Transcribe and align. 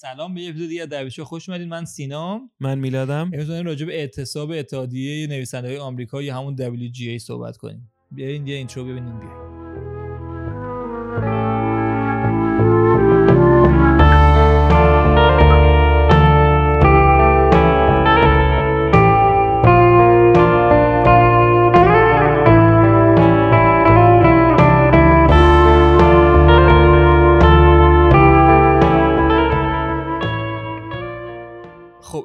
سلام 0.00 0.34
به 0.34 0.40
یه 0.40 0.50
اپیزود 0.50 0.68
دیگه 0.68 0.86
درویشو 0.86 1.24
خوش 1.24 1.48
اومدید 1.48 1.68
من 1.68 1.84
سینام 1.84 2.50
من 2.60 2.78
میلادم. 2.78 3.30
امروز 3.32 3.50
راجع 3.50 3.86
به 3.86 3.94
اعتصاب 3.94 4.50
اتحادیه 4.50 5.26
نویسنده 5.26 5.68
های 5.68 5.78
آمریکا 5.78 6.22
یا 6.22 6.36
همون 6.36 6.56
WGA 6.56 7.16
صحبت 7.16 7.56
کنیم. 7.56 7.90
بیاین 8.10 8.46
یه 8.46 8.56
اینترو 8.56 8.84
ببینیم 8.84 9.18
بیاین 9.18 9.48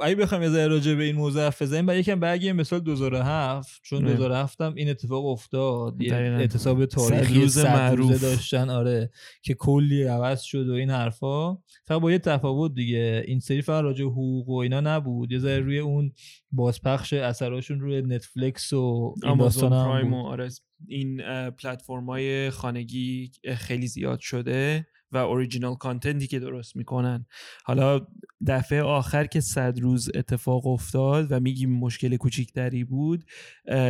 اگه 0.04 0.16
بخوایم 0.16 0.44
یه 0.44 0.50
ذره 0.50 0.68
راجع 0.68 0.94
به 0.94 1.04
این 1.04 1.16
موضوع 1.16 1.44
حرف 1.44 1.62
بزنیم 1.62 1.86
بعد 1.86 1.98
یکم 1.98 2.20
برگردیم 2.20 2.56
مثال 2.56 2.80
2007 2.80 3.82
چون 3.84 4.06
2007 4.06 4.62
هم 4.62 4.74
این 4.76 4.90
اتفاق 4.90 5.26
افتاد. 5.26 6.02
یه 6.02 6.14
اعتصاب 6.14 6.86
تاریخی 6.86 7.34
روز 7.34 7.58
معروف. 7.58 8.22
داشتن 8.22 8.70
آره 8.70 9.10
که 9.42 9.54
کلی 9.54 10.04
عوض 10.04 10.42
شد 10.42 10.70
و 10.70 10.74
این 10.74 10.90
حرفا. 10.90 11.58
فقط 11.86 12.02
با 12.02 12.12
یه 12.12 12.20
تفاوت 12.20 12.74
دیگه 12.74 13.24
این 13.28 13.40
سری 13.40 13.62
فقط 13.62 13.84
راجع 13.84 14.06
حقوق 14.06 14.50
و 14.50 14.56
اینا 14.56 14.82
نبود. 14.82 15.32
یه 15.32 15.40
ذره 15.40 15.60
روی 15.60 15.80
اون 15.80 16.12
بازپخش 16.52 17.14
اثراشون 17.14 17.80
روی 17.80 18.02
نتفلیکس 18.02 18.74
و 18.74 19.16
این 19.24 19.38
داستان 19.38 19.74
هم 19.74 20.14
آره 20.14 20.50
این 20.88 21.22
پلتفرم 21.50 22.06
های 22.06 22.50
خانگی 22.50 23.32
خیلی 23.56 23.88
زیاد 23.88 24.20
شده. 24.20 24.88
و 25.14 25.18
original 25.18 25.76
content 25.76 26.21
ی 26.21 26.28
که 26.28 26.40
درست 26.40 26.76
می‌کنن. 26.76 27.26
حالا 27.66 28.08
دفعه 28.48 28.82
آخر 28.82 29.26
که 29.26 29.42
صد 29.42 29.80
روز 29.80 30.10
اتفاق 30.16 30.68
افتاد 30.68 31.32
و 31.32 31.40
میگیم 31.40 31.80
مشکل 31.80 32.18
کوچیکتری 32.18 32.84
بود 32.84 33.24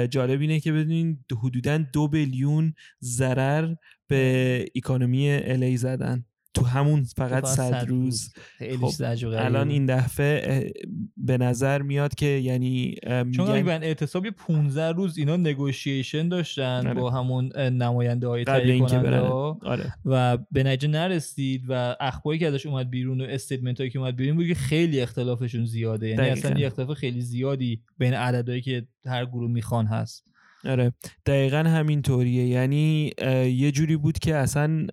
جالب 0.09 0.41
اینه 0.41 0.59
که 0.59 0.71
بدونین 0.71 1.25
حدودا 1.43 1.77
دو 1.77 2.07
billion 2.07 2.73
ضرر 3.01 3.75
به 4.07 4.65
economy 4.75 5.29
LA 5.31 5.77
زدن. 5.77 6.25
تو 6.53 6.65
همون 6.65 7.03
فقط 7.03 7.45
صد 7.45 7.85
روز. 7.87 8.33
خب 8.59 9.05
الان 9.23 9.69
این 9.69 9.85
دفعه 9.85 10.73
به 11.17 11.37
نظر 11.37 11.81
میاد 11.81 12.15
که 12.15 12.25
یعنی 12.25 12.95
چون 13.35 13.49
اگه 13.49 13.71
اعتصابی 13.71 14.31
15 14.31 14.91
روز 14.91 15.17
اینا 15.17 15.37
negotiation 15.37 16.29
داشتن 16.29 16.87
آره. 16.87 16.93
با 16.93 17.09
همون 17.09 17.51
نماینده 17.57 18.27
های 18.27 18.43
تهیه 18.43 18.83
آره. 18.83 19.93
و 20.05 20.37
به 20.51 20.63
نتیجه 20.63 20.87
نرسید 20.87 21.63
و 21.67 21.95
اخباری 21.99 22.39
که 22.39 22.47
ازش 22.47 22.65
اومد 22.65 22.89
بیرون 22.89 23.21
و 23.21 23.23
statement 23.23 23.77
هایی 23.77 23.89
که 23.89 23.99
اومد 23.99 24.15
بیرون 24.15 24.35
بود 24.35 24.47
که 24.47 24.55
خیلی 24.55 25.01
اختلافشون 25.01 25.65
زیاده. 25.65 26.07
یعنی 26.07 26.29
اصلا 26.29 26.59
یه 26.59 26.67
اختلاف 26.67 26.93
خیلی 26.93 27.21
زیادی 27.21 27.81
بین 27.97 28.13
عددهایی 28.13 28.61
که 28.61 28.87
هر 29.05 29.25
گروه 29.25 29.51
می‌خوان 29.51 29.85
هست. 29.85 30.23
آره. 30.65 30.93
دقیقا 31.25 31.57
همین 31.57 32.01
طوریه 32.01 32.45
یعنی 32.45 33.11
یه 33.55 33.71
جوری 33.71 33.97
بود 33.97 34.19
که 34.19 34.35
اصلا 34.35 34.87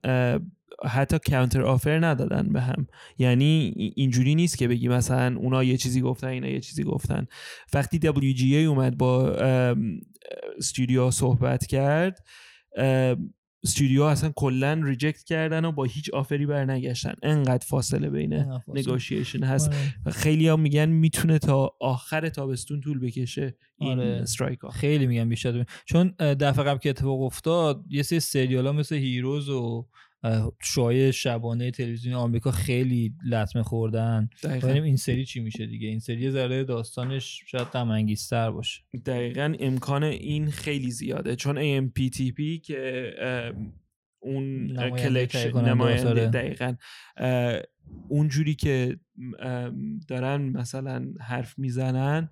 حتی 0.86 1.18
کانتر 1.30 1.62
آفر 1.62 2.06
ندادن 2.06 2.52
به 2.52 2.60
هم. 2.60 2.86
یعنی 3.18 3.74
اینجوری 3.96 4.34
نیست 4.34 4.58
که 4.58 4.68
بگی 4.68 4.88
مثلا 4.88 5.36
اونا 5.36 5.64
یه 5.64 5.76
چیزی 5.76 6.00
گفتن 6.00 6.26
اینا 6.26 6.48
یه 6.48 6.60
چیزی 6.60 6.84
گفتن. 6.84 7.26
وقتی 7.74 7.98
WGA 7.98 8.66
اومد 8.66 8.98
با 8.98 9.36
استودیو 10.58 11.10
صحبت 11.10 11.66
کرد 11.66 12.18
استودیو 13.64 14.02
اصلا 14.02 14.32
کلا 14.36 14.80
ریجکت 14.84 15.24
کردن 15.24 15.64
و 15.64 15.72
با 15.72 15.84
هیچ 15.84 16.10
آفری 16.10 16.46
بر 16.46 16.64
نگشتن 16.64 17.14
انقدر 17.22 17.66
فاصله 17.66 18.10
بین 18.10 18.44
نگوشیشن 18.68 19.44
هست. 19.44 19.68
آره. 19.68 20.14
خیلی 20.14 20.48
ها 20.48 20.56
میگن 20.56 20.88
می‌تونه 20.88 21.38
تا 21.38 21.76
آخر 21.80 22.28
تابستون 22.28 22.80
طول 22.80 22.98
بکشه 22.98 23.56
این 23.78 23.98
آره. 24.00 24.20
strike 24.22 24.58
ها. 24.58 24.70
خیلی 24.70 25.06
میگن 25.06 25.28
بیشتر. 25.28 25.64
چون 25.84 26.08
دفعه 26.18 26.64
قبل 26.64 26.78
که 26.78 26.90
اتفاق 26.90 27.20
افتاد 27.20 27.84
یه 27.88 28.02
سری 28.02 28.20
سریال 28.20 28.66
ها 28.66 28.72
مثل 28.72 28.96
هیروز 28.96 29.48
و 29.48 29.88
شوهای 30.62 31.12
شبانه 31.12 31.70
تلویزیون 31.70 32.14
آمریکا 32.14 32.50
خیلی 32.50 33.14
لطمه 33.26 33.62
خوردن. 33.62 34.28
ببینیم 34.44 34.82
این 34.82 34.96
سری 34.96 35.24
چی 35.24 35.40
میشه 35.40 35.66
دیگه؟ 35.66 35.88
این 35.88 35.98
سری 35.98 36.30
ذره 36.30 36.64
داستانش 36.64 37.42
شاید 37.46 37.66
غم 37.66 38.06
باشه. 38.52 38.82
دقیقا 39.06 39.54
امکان 39.60 40.04
این 40.04 40.50
خیلی 40.50 40.90
زیاده. 40.90 41.36
چون 41.36 41.56
AMPTP 41.88 42.60
که 42.64 43.12
اون 44.22 44.68
collection 44.90 45.60
نماینده. 45.60 46.26
دقیقا. 46.26 46.74
اونجوری 48.08 48.54
که 48.54 48.98
دارن 50.08 50.42
مثلا 50.42 51.12
حرف 51.20 51.58
می‌زنن 51.58 52.30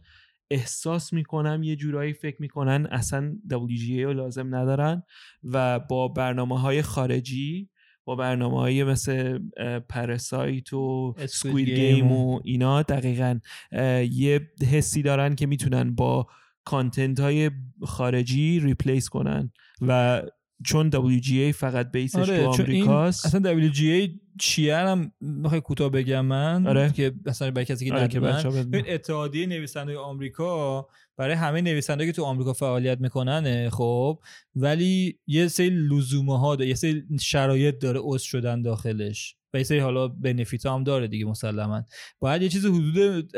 احساس 0.51 1.13
می‌کنم 1.13 1.63
یه 1.63 1.77
جورایی 1.77 2.13
فکر 2.13 2.37
می‌کنن 2.41 2.87
اصلا 2.91 3.37
WGA 3.51 4.01
رو 4.01 4.13
لازم 4.13 4.55
ندارن 4.55 5.03
و 5.43 5.81
با 5.81 6.09
برنامه 6.09 6.61
های 6.61 6.83
خارجی 6.83 7.71
با 8.09 8.17
برنامه 8.17 8.59
های 8.59 8.85
مثل 8.85 9.39
پرسایت 9.89 10.73
و 10.73 11.15
سکوید 11.27 11.69
گیم 11.69 12.13
و 12.13 12.41
اینا 12.45 12.83
دقیقا 12.83 13.41
یه 14.11 14.51
حسی 14.71 15.03
دارن 15.03 15.35
که 15.35 15.47
می‌تونن 15.47 15.95
با 15.95 16.27
کانتنت 16.65 17.21
های 17.21 17.51
خارجی 17.83 18.61
ریپلیس 18.61 19.09
کنن 19.09 19.53
و 19.81 20.23
چون 20.65 20.91
WGA 20.91 21.55
فقط 21.55 21.91
بیسش 21.93 22.17
آره، 22.17 22.45
تو 22.45 22.49
آمریکاست. 22.49 23.27
اصلا 23.27 23.71
WGA 23.71 24.11
چیه 24.41 24.77
هم 24.77 25.13
می‌خوای 25.21 25.61
کوتاه 25.61 25.89
بگم 25.89 26.21
من؟ 26.21 26.67
آره. 26.67 26.93
که 26.93 27.15
مثلا 27.27 27.51
برای 27.51 27.65
کسی 27.65 27.89
که 27.89 27.95
آره 27.95 28.09
اتحادیه 28.87 29.47
نویسنده 29.47 29.99
آمریکا 29.99 30.87
برای 31.17 31.35
همه 31.35 31.61
نویسنده 31.61 32.07
که 32.07 32.13
تو 32.13 32.25
آمریکا 32.25 32.53
فعالیت 32.53 33.01
می‌کنن 33.01 33.69
خب 33.69 34.19
ولی 34.57 35.19
یه 35.27 35.49
سری 35.49 35.71
لزومه 35.71 36.39
ها 36.39 36.57
داره 36.57 36.69
یه 36.69 36.75
سری 36.75 37.05
شرایط 37.21 37.79
داره 37.79 38.01
عضو 38.03 38.25
شدن 38.25 38.63
داخلش. 38.63 39.38
و 39.55 39.59
یه 39.59 39.65
سری 39.65 39.79
حالا 39.79 40.09
بنفیت 40.09 40.67
هم 40.67 40.85
داره 40.85 41.09
دیگه 41.09 41.25
مسلما. 41.25 41.83
باید 42.21 42.43
یه 42.43 42.49
چیز 42.49 42.67
حدود 42.67 43.31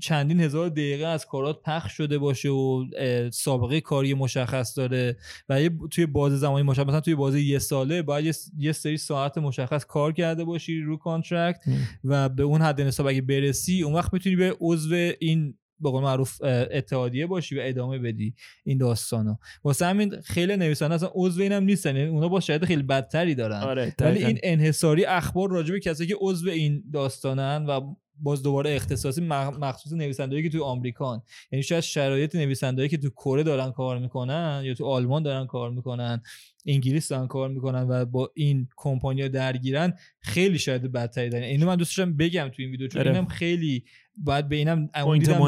چندین 0.00 0.40
هزار 0.40 0.68
دقیقه 0.68 1.06
از 1.06 1.26
کارات 1.26 1.62
پخش 1.62 1.92
شده 1.92 2.18
باشه 2.18 2.48
و 2.48 2.84
سابقه 3.32 3.80
کاری 3.80 4.14
مشخص 4.14 4.78
داره 4.78 5.16
و 5.48 5.68
توی 5.90 6.06
باز 6.06 6.40
زمانی 6.40 6.62
مشخص 6.62 6.86
مثلا 6.86 7.00
توی 7.00 7.14
بازه 7.14 7.40
یه 7.40 7.58
ساله 7.58 8.02
باید 8.02 8.36
یه 8.58 8.72
سری 8.72 8.96
ساعت 8.96 9.38
مشخص 9.38 9.84
کار 9.84 10.12
کرده 10.12 10.44
باشی 10.44 10.80
رو 10.80 10.96
contract 10.96 11.60
و 12.04 12.28
به 12.28 12.42
اون 12.42 12.62
حد 12.62 12.80
نصاب 12.80 13.06
اگه 13.06 13.20
برسی 13.22 13.82
اون 13.82 13.94
وقت 13.94 14.12
می‌تونی 14.12 14.36
به 14.36 14.56
عضو 14.60 14.94
این 15.20 15.54
به 15.80 15.90
قول 15.90 16.02
معروف 16.02 16.38
اتحادیه 16.70 17.26
باشی 17.26 17.56
و 17.58 17.60
ادامه 17.62 17.98
بدی 17.98 18.34
این 18.64 18.78
داستانو 18.78 19.36
واسه 19.64 19.86
همین 19.86 20.20
خیلی 20.20 20.56
نویسنده 20.56 20.94
اصلا 20.94 21.10
عضو 21.14 21.42
اینم 21.42 21.64
نیستن 21.64 21.96
یعنی 21.96 22.08
اونا 22.08 22.28
با 22.28 22.40
شاید 22.40 22.64
خیلی 22.64 22.82
بدتری 22.82 23.34
دارن. 23.34 23.60
آره، 23.60 23.94
ولی 24.00 24.24
این 24.24 24.38
انحصاری 24.42 25.04
اخبار 25.04 25.50
راجع 25.50 25.72
به 25.72 25.80
کسایی 25.80 26.08
که 26.08 26.16
عضو 26.20 26.50
این 26.50 26.84
داستانن 26.92 27.66
و 27.66 27.94
باز 28.18 28.42
دوباره 28.42 28.76
اختصاصی 28.76 29.20
مخصوص 29.60 29.92
نویسندهایی 29.92 30.42
که 30.42 30.58
تو 30.58 30.64
آمریکان 30.64 31.22
یعنی 31.52 31.62
شاید 31.62 31.80
شرایط 31.80 32.34
نویسندهایی 32.34 32.88
که 32.88 32.96
تو 32.96 33.10
کره 33.10 33.42
دارن 33.42 33.72
کار 33.72 33.98
می‌کنن 33.98 34.62
یا 34.64 34.74
تو 34.74 34.86
آلمان 34.86 35.22
دارن 35.22 35.46
کار 35.46 35.70
می‌کنن 35.70 36.22
انگلیس 36.66 37.08
دارن 37.08 37.26
کار 37.26 37.48
می‌کنن 37.48 37.82
و 37.88 38.04
با 38.04 38.30
این 38.34 38.68
کمپانیا 38.76 39.28
درگیرن 39.28 39.94
خیلی 40.20 40.58
شاید 40.58 40.92
بدتری 40.92 41.28
دارن 41.28 41.44
اینو 41.44 41.66
من 41.66 41.76
دوست 41.76 41.98
داشتم 41.98 42.16
بگم 42.16 42.48
تو 42.48 42.62
این 42.62 42.70
ویدیو 42.70 42.88
چون 42.88 43.00
آره. 43.00 43.10
اینم 43.10 43.26
خیلی 43.26 43.84
باید 44.16 44.48
به 44.48 44.56
اینم 44.56 44.88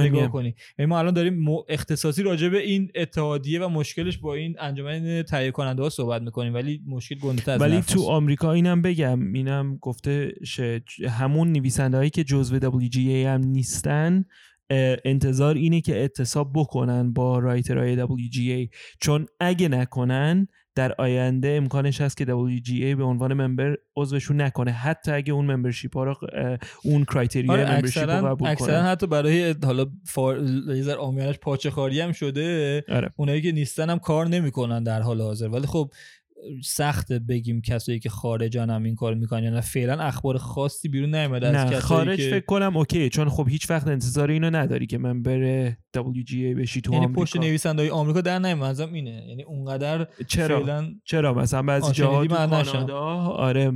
نگاه 0.00 0.28
کنی. 0.28 0.54
یعنی 0.78 0.88
ما 0.88 0.98
الان 0.98 1.14
داریم 1.14 1.48
اختصاصی 1.68 2.22
راجع 2.22 2.48
به 2.48 2.58
این 2.58 2.90
اتحادیه 2.94 3.60
و 3.60 3.68
مشکلش 3.68 4.18
با 4.18 4.34
این 4.34 4.56
انجمن 4.58 5.22
تهیه 5.22 5.50
کننده 5.50 5.82
ها 5.82 5.88
صحبت 5.88 6.22
می‌کنیم 6.22 6.54
ولی 6.54 6.82
مشکل 6.86 7.14
گنده 7.14 7.52
از 7.52 7.60
ولی 7.60 7.80
تو 7.80 8.02
آمریکا 8.02 8.52
اینم 8.52 8.82
بگم 8.82 9.32
اینم 9.32 9.76
گفته 9.76 10.32
همون 11.08 11.52
نویسنده 11.52 11.96
هایی 11.96 12.10
که 12.10 12.24
جزو 12.24 12.58
WGA 12.58 13.26
هم 13.26 13.40
نیستن 13.40 14.24
انتظار 15.04 15.54
اینه 15.54 15.80
که 15.80 15.96
اعتصاب 15.96 16.52
بکنن 16.54 17.12
با 17.12 17.38
رایترهای 17.38 18.06
WGA 18.06 18.76
چون 19.00 19.26
اگه 19.40 19.68
نکنن 19.68 20.48
در 20.78 20.94
آینده 20.98 21.48
امکانش 21.48 22.00
هست 22.00 22.16
که 22.16 22.24
WGA 22.24 22.96
به 22.96 23.04
عنوان 23.04 23.32
ممبر 23.32 23.76
عضوشون 23.96 24.40
نکنه. 24.40 24.70
حتی 24.70 25.10
اگه 25.10 25.32
اون 25.32 25.50
ممبرشیپ 25.50 25.96
ها 25.96 26.04
رو 26.04 26.16
اون 26.84 27.04
کرایتریا 27.04 27.52
آره 27.52 27.74
ممبرشیپ 27.74 28.10
رو 28.10 28.26
قبول 28.26 28.54
کنه 28.54 28.82
حتی 28.82 29.06
برای 29.06 29.54
حالا 29.64 29.86
فار... 30.04 30.42
یه 30.76 30.94
آمیانش 30.94 31.38
پاچه 31.38 31.70
خاری 31.70 32.00
هم 32.00 32.12
شده. 32.12 32.84
آره. 32.88 33.10
اونایی 33.16 33.42
که 33.42 33.52
نیستن 33.52 33.90
هم 33.90 33.98
کار 33.98 34.28
نمی‌کنن 34.28 34.82
در 34.82 35.00
حال 35.00 35.20
حاضر. 35.20 35.48
ولی 35.48 35.66
خب 35.66 35.90
سخت 36.64 37.12
بگیم 37.12 37.60
کسایی 37.60 37.98
که 37.98 38.08
خارجان 38.08 38.70
هم 38.70 38.82
این 38.82 38.94
کار 38.94 39.14
می‌کنن 39.14 39.44
یا 39.44 39.50
نه. 39.50 39.60
فعلا 39.60 40.02
اخبار 40.02 40.38
خاصی 40.38 40.88
بیرون 40.88 41.14
نیومده 41.14 41.48
از 41.48 41.66
کسایی 41.66 41.80
خارج 41.80 42.20
فکر 42.20 42.44
کنم 42.46 42.76
اوکی 42.76 43.08
چون 43.08 43.28
خب 43.28 43.48
هیچ 43.48 43.70
وقت 43.70 43.88
انتظار 43.88 44.30
اینو 44.30 44.50
نداری 44.50 44.86
که 44.86 44.98
من 44.98 45.22
بره 45.22 45.78
WGA 45.96 46.58
بشی 46.58 46.80
تو 46.80 46.92
یعنی 46.92 47.04
آمریکا. 47.04 47.22
پشت 47.22 47.36
نویسنده 47.36 47.82
های 47.82 47.90
آمریکا 47.90 48.20
در 48.20 48.38
نمیاد 48.38 48.80
اینه. 48.80 49.24
یعنی 49.28 49.42
اونقدر 49.42 50.06
چرا؟ 50.26 50.60
فعلا... 50.60 50.94
چرا؟ 51.04 51.34
مثلا 51.34 51.62
بعضی 51.62 51.92
جاها 51.92 52.26
تو 52.26 52.34
کانادا 52.34 52.98
آره 53.18 53.72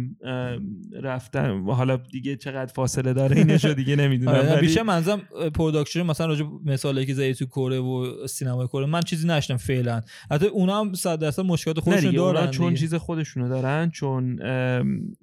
رفتن. 1.02 1.64
حالا 1.64 1.96
دیگه 1.96 2.36
چقدر 2.36 2.72
فاصله 2.72 3.12
داره 3.12 3.36
اینشو 3.36 3.74
دیگه 3.82 3.96
نمی‌دونم 3.96 4.34
آره 4.34 4.60
بیشتر 4.60 4.82
منظرم 4.82 5.20
production 5.54 6.02
مثلا 6.02 6.26
راجع 6.26 6.44
مثالی 6.64 7.06
که 7.06 7.14
زدی 7.14 7.34
تو 7.34 7.46
کره 7.46 7.78
و 7.78 8.26
سینمای 8.26 8.66
کره 8.66 8.86
من 8.86 9.00
چیزی 9.00 9.28
نشدم 9.28 9.56
فعلا. 9.56 10.00
حتی 10.30 10.46
اونا 10.46 10.80
هم 10.80 10.94
100 10.94 11.18
درصد 11.18 11.42
مشکلات 11.42 11.80
خودشون 11.80 12.12
دارن. 12.12 12.51
چون 12.52 12.74
چیز 12.74 12.94
خودشونو 12.94 13.48
دارن 13.48 13.90
چون 13.90 14.36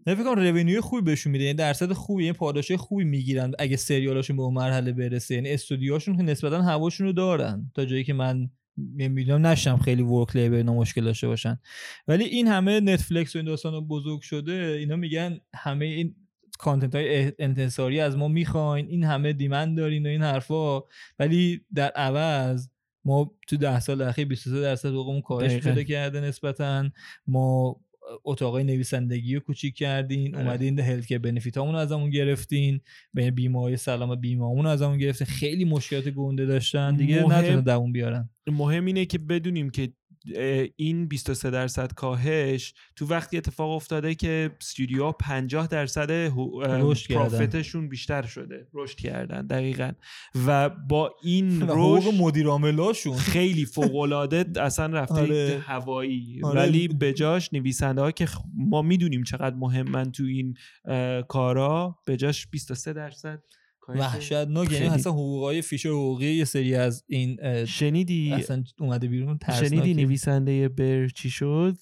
فکر 0.06 0.24
کنم 0.24 0.40
رونیو 0.40 0.82
خوبی 0.82 1.02
بهشون 1.02 1.32
میده. 1.32 1.44
یعنی 1.44 1.58
درصد 1.58 1.94
خوبی 1.94 2.24
یعنی 2.24 2.38
پاداش 2.38 2.72
خوبی 2.72 3.04
می‌گیرن 3.04 3.52
اگه 3.60 3.78
سریالاشون 3.78 4.38
به 4.38 4.44
اون 4.44 4.54
مرحله 4.54 4.92
برسه. 4.92 5.36
یعنی 5.36 5.50
استودیوهاشون 5.50 6.18
که 6.18 6.24
نسبتا 6.24 6.62
هواشون 6.62 7.08
رو 7.08 7.14
دارن. 7.14 7.72
تا 7.76 7.86
جایی 7.86 8.04
که 8.04 8.14
من 8.14 8.50
می‌دونم 8.96 9.48
نشم 9.48 9.78
خیلی 9.78 10.02
ورک 10.02 10.36
لیبر 10.36 10.56
اینا 10.56 10.74
مشکل 10.74 11.04
داشته 11.04 11.28
باشن. 11.28 11.60
ولی 12.08 12.24
این 12.24 12.48
همه 12.48 12.80
نتفلیکس 12.80 13.36
و 13.36 13.40
این 13.40 13.46
داستان 13.46 13.88
بزرگ 13.88 14.22
شده 14.22 14.76
اینا 14.80 14.96
میگن 14.96 15.38
همه 15.56 15.86
این 15.86 16.16
کانتنت 16.60 16.96
های 16.96 17.32
انتصاری 17.40 18.00
از 18.00 18.18
ما 18.18 18.28
می‌خواین 18.28 18.88
این 18.88 19.04
همه 19.04 19.34
دیمند 19.34 19.78
دارین 19.78 20.06
و 20.06 20.10
این 20.10 20.22
حرفا. 20.22 20.82
ولی 21.20 21.62
در 21.74 21.90
عوض 21.90 22.68
ما 23.10 23.32
تو 23.48 23.58
ده 23.58 23.80
سال 23.80 24.02
اخیر 24.02 24.28
23 24.28 24.62
درصد 24.62 24.90
حقوقمون 24.90 25.22
کاهش 25.22 25.56
پیدا 25.56 25.84
کرده 25.84 26.22
نسبتا. 26.22 26.90
ما 27.28 27.76
اتاقای 28.24 28.64
نویسندگی 28.64 29.36
رو 29.36 29.42
کوچیک 29.42 29.76
کردین 29.76 30.36
آره. 30.36 30.46
اومدین 30.46 30.80
هلت 30.80 31.08
که 31.08 31.20
بنفیت 31.20 31.58
همون 31.58 31.76
از 31.76 31.92
همون 31.92 32.10
گرفتین 32.10 32.82
بین 33.14 33.30
بیمه 33.30 33.60
های 33.60 33.78
سلام 33.78 34.16
بیمه 34.16 34.46
همون 34.46 34.66
از 34.66 34.82
همون 34.82 34.98
گرفتین. 34.98 35.28
خیلی 35.28 35.66
مشکلات 35.66 36.10
گنده 36.10 36.46
داشتن. 36.46 36.96
دیگه 36.96 37.24
نتونن 37.24 37.62
دوون 37.62 37.92
بیارن. 37.92 38.30
مهم 38.48 38.86
اینه 38.86 39.06
که 39.06 39.18
بدونیم 39.18 39.70
که 39.70 39.94
این 40.76 41.08
23 41.08 41.50
درصد 41.50 41.94
کاهش 41.94 42.74
تو 42.96 43.06
وقتی 43.06 43.38
اتفاق 43.38 43.72
افتاده 43.72 44.16
که 44.16 44.52
استودیو 44.60 45.12
50 45.12 45.68
درصد 45.68 46.28
پرافتشون 47.10 47.90
بیشتر 47.90 48.22
شده. 48.22 48.68
رشد 48.74 48.98
کردن 48.98 49.48
دقیقا. 49.48 49.92
و 50.48 50.70
با 50.70 51.16
این 51.24 51.64
رشد 51.70 52.14
مدیر 52.14 52.48
عاملاشون 52.48 53.18
خیلی 53.18 53.66
فوق 53.76 53.96
العاده 53.96 54.46
اصلا 54.62 54.86
رفته 54.86 55.22
آره. 55.22 55.62
هوایی. 55.66 56.42
آره. 56.44 56.60
ولی 56.60 56.88
بجاش 56.88 57.54
نویسنده 57.54 58.02
ها 58.02 58.12
که 58.12 58.28
ما 58.58 58.82
می‌دونیم 58.82 59.24
چقدر 59.24 59.56
مهمن 59.56 60.12
تو 60.12 60.24
این 60.24 60.58
کارا 61.28 61.98
بجاش 62.08 62.48
23 62.48 62.94
درصد. 62.94 63.44
وحشتناک 63.96 64.72
یعنی 64.72 64.88
اصلا 64.88 65.12
حقوقای 65.12 65.62
فیشر 65.62 65.90
حقوقی 65.90 66.26
یه 66.26 66.46
سری 66.46 66.76
از 66.76 67.04
این 67.08 67.66
شنیدی؟ 67.66 68.34
اصلا 68.34 68.64
اومده 68.80 69.08
بیرون 69.08 69.40
شنیدی 69.60 69.94
نویسنده 69.94 70.70
بر 70.70 71.08
چی 71.08 71.30
شد؟ 71.30 71.78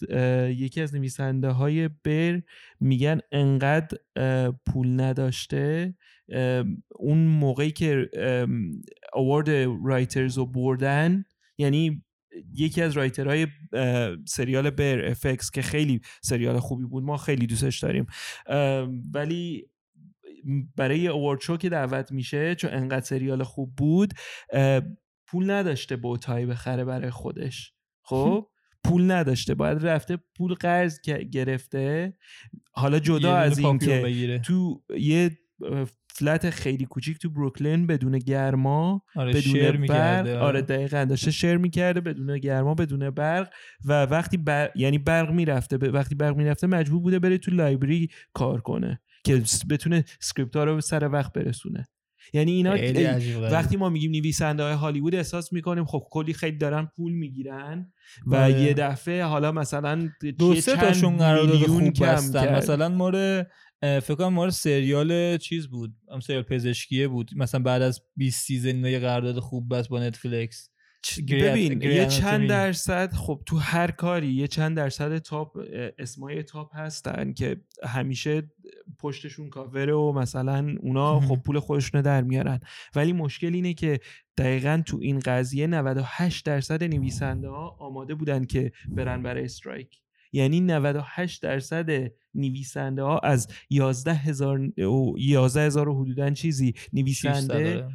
یکی 0.49 0.81
از 0.81 0.95
نویسنده 0.95 1.49
های 1.49 1.87
بر 1.87 2.41
میگن 2.79 3.19
انقدر 3.31 3.97
پول 4.65 5.01
نداشته. 5.01 5.95
اون 6.95 7.17
موقعی 7.17 7.71
که 7.71 8.09
اوارد 9.13 9.49
رایترز 9.85 10.37
رو 10.37 10.45
بردن 10.45 11.25
یعنی 11.57 12.03
یکی 12.53 12.81
از 12.81 12.93
رایترهای 12.93 13.47
سریال 14.27 14.69
بر 14.69 15.05
افکس 15.05 15.51
که 15.51 15.61
خیلی 15.61 16.01
سریال 16.23 16.59
خوبی 16.59 16.85
بود 16.85 17.03
ما 17.03 17.17
خیلی 17.17 17.47
دوستش 17.47 17.79
داریم. 17.79 18.05
ولی 19.13 19.69
برای 20.75 21.07
اوارد 21.07 21.41
شو 21.41 21.57
که 21.57 21.69
دعوت 21.69 22.11
میشه 22.11 22.55
چون 22.55 22.73
انقدر 22.73 23.05
سریال 23.05 23.43
خوب 23.43 23.75
بود 23.75 24.13
پول 25.27 25.51
نداشته 25.51 25.95
بوتایی 25.95 26.45
بخره 26.45 26.85
برای 26.85 27.09
خودش. 27.09 27.73
خب؟ 28.01 28.47
پول 28.85 29.11
نداشته. 29.11 29.55
باید 29.55 29.85
رفته 29.85 30.17
پول 30.37 30.53
قرض 30.53 30.99
گرفته. 31.31 32.17
حالا 32.71 32.99
جدا 32.99 33.35
از 33.35 33.59
این 33.59 33.77
که 33.77 34.41
تو 34.45 34.83
یه 34.99 35.37
flat 36.13 36.49
خیلی 36.49 36.85
کوچیک 36.85 37.19
تو 37.19 37.29
بروکلین 37.29 37.87
بدون 37.87 38.19
گرما 38.19 39.03
آره 39.15 39.33
بدون 39.33 39.85
برق. 39.85 40.27
آره. 40.27 40.61
دقیقا 40.61 41.05
داشته 41.05 41.31
share 41.31 41.57
می‌کرده 41.57 42.01
بدون 42.01 42.37
گرما 42.37 42.75
بدون 42.75 43.09
برق. 43.09 43.49
و 43.85 44.03
وقتی 44.05 44.37
بر... 44.37 44.71
یعنی 44.75 44.97
برق 44.97 45.31
می‌رفته 45.31 45.77
وقتی 45.77 46.15
برق 46.15 46.35
می‌رفته 46.35 46.67
مجبور 46.67 47.01
بوده 47.01 47.19
بره 47.19 47.37
تو 47.37 47.51
library 47.51 48.09
کار 48.33 48.61
کنه. 48.61 49.01
که 49.27 49.43
بتونه 49.69 50.05
script 50.19 50.55
ها 50.55 50.63
رو 50.63 50.75
به 50.75 50.81
سر 50.81 51.09
وقت 51.11 51.33
برسونه. 51.33 51.87
یعنی 52.33 52.51
اینا 52.51 52.75
وقتی 53.51 53.77
ما 53.77 53.89
میگیم 53.89 54.11
نویسنده 54.11 54.63
های 54.63 54.73
هالیوود 54.73 55.15
احساس 55.15 55.53
می‌کنیم 55.53 55.85
خب 55.85 56.07
کلی 56.11 56.33
خیلی 56.33 56.57
دارن 56.57 56.91
پول 56.95 57.13
می‌گیرن 57.13 57.93
و 58.25 58.35
آره. 58.35 58.61
یه 58.61 58.73
دفعه 58.73 59.23
حالا 59.23 59.51
مثلا 59.51 60.09
دو 60.37 60.55
سه 60.55 60.75
تاشون 60.75 61.17
قرارداد 61.17 61.67
خوب 61.67 62.03
بستن. 62.03 62.55
مثلا 62.55 62.89
ما 62.89 63.11
فکر 63.81 64.15
کنم 64.15 64.49
سریال 64.49 65.37
چیز 65.37 65.67
بود. 65.67 65.95
هم 66.11 66.19
سریال 66.19 66.43
پزشکیه 66.43 67.07
بود. 67.07 67.31
مثلا 67.35 67.61
بعد 67.61 67.81
از 67.81 68.01
20 68.15 68.45
season 68.45 68.85
یه 68.85 68.99
قرارداد 68.99 69.39
خوب 69.39 69.75
بست 69.75 69.89
با 69.89 69.99
نتفلیکس 69.99 70.69
ببین 71.29 71.81
یه 71.81 72.05
چند 72.05 72.49
درصد 72.49 73.13
خب 73.13 73.43
تو 73.45 73.57
هر 73.57 73.91
کاری 73.91 74.33
یه 74.33 74.47
چند 74.47 74.77
درصد 74.77 75.17
top 75.17 75.57
اسمای 75.99 76.43
top 76.43 76.75
هستن 76.75 77.33
که 77.33 77.61
همیشه 77.83 78.51
پشتشون 78.99 79.49
کاوره 79.49 79.93
و 79.93 80.11
مثلا 80.11 80.75
اونا 80.79 81.19
خب 81.19 81.35
پول 81.35 81.59
خودشون 81.59 82.01
در 82.01 82.21
میارن. 82.21 82.59
ولی 82.95 83.13
مشکل 83.13 83.53
اینه 83.53 83.73
که 83.73 83.99
دقیقا 84.37 84.83
تو 84.85 84.99
این 85.01 85.19
قضیه 85.19 85.67
98 85.67 86.45
درصد 86.45 86.83
نویسنده 86.83 87.49
ها 87.49 87.67
آماده 87.79 88.15
بودن 88.15 88.45
که 88.45 88.71
برن 88.89 89.23
برای 89.23 89.43
استرایک. 89.43 90.01
یعنی 90.31 90.59
98 90.59 91.41
درصد 91.41 92.11
نویسنده 92.35 93.03
ها 93.03 93.19
از 93.19 93.47
11 93.69 94.13
هزار 94.13 94.73
11 95.17 95.61
هزار 95.61 95.93
حدودا 95.95 96.29
چیزی 96.29 96.73
نویسنده 96.93 97.87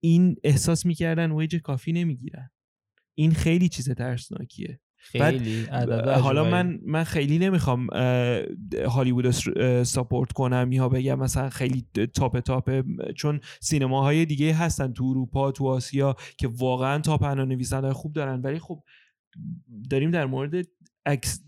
این 0.00 0.36
احساس 0.44 0.86
می‌کردن 0.86 1.32
ویج 1.32 1.56
کافی 1.56 1.92
نمی‌گیرن. 1.92 2.50
این 3.14 3.30
خیلی 3.32 3.68
چیز 3.68 3.90
ترسناکیه. 3.90 4.80
خیلی 5.00 5.64
حالا 6.22 6.44
من 6.44 6.78
من 6.86 7.04
خیلی 7.04 7.38
نمی‌خوام 7.38 7.86
هالیوود 8.86 9.30
ساپورت 9.82 10.32
کنم 10.32 10.72
یا 10.72 10.88
بگم 10.88 11.18
مثلا 11.18 11.50
خیلی 11.50 11.86
تاپ 12.14 12.40
تاپ 12.40 12.82
چون 13.16 13.40
سینماهای 13.60 14.24
دیگه 14.24 14.54
هستن 14.54 14.92
تو 14.92 15.04
اروپا 15.04 15.52
تو 15.52 15.66
آسیا 15.68 16.16
که 16.38 16.48
واقعا 16.58 16.98
تاپ 16.98 17.24
نویسنده 17.24 17.92
خوب 17.92 18.12
دارن. 18.12 18.40
ولی 18.40 18.58
خب 18.58 18.82
داریم 19.90 20.10
در 20.10 20.26
مورد 20.26 20.66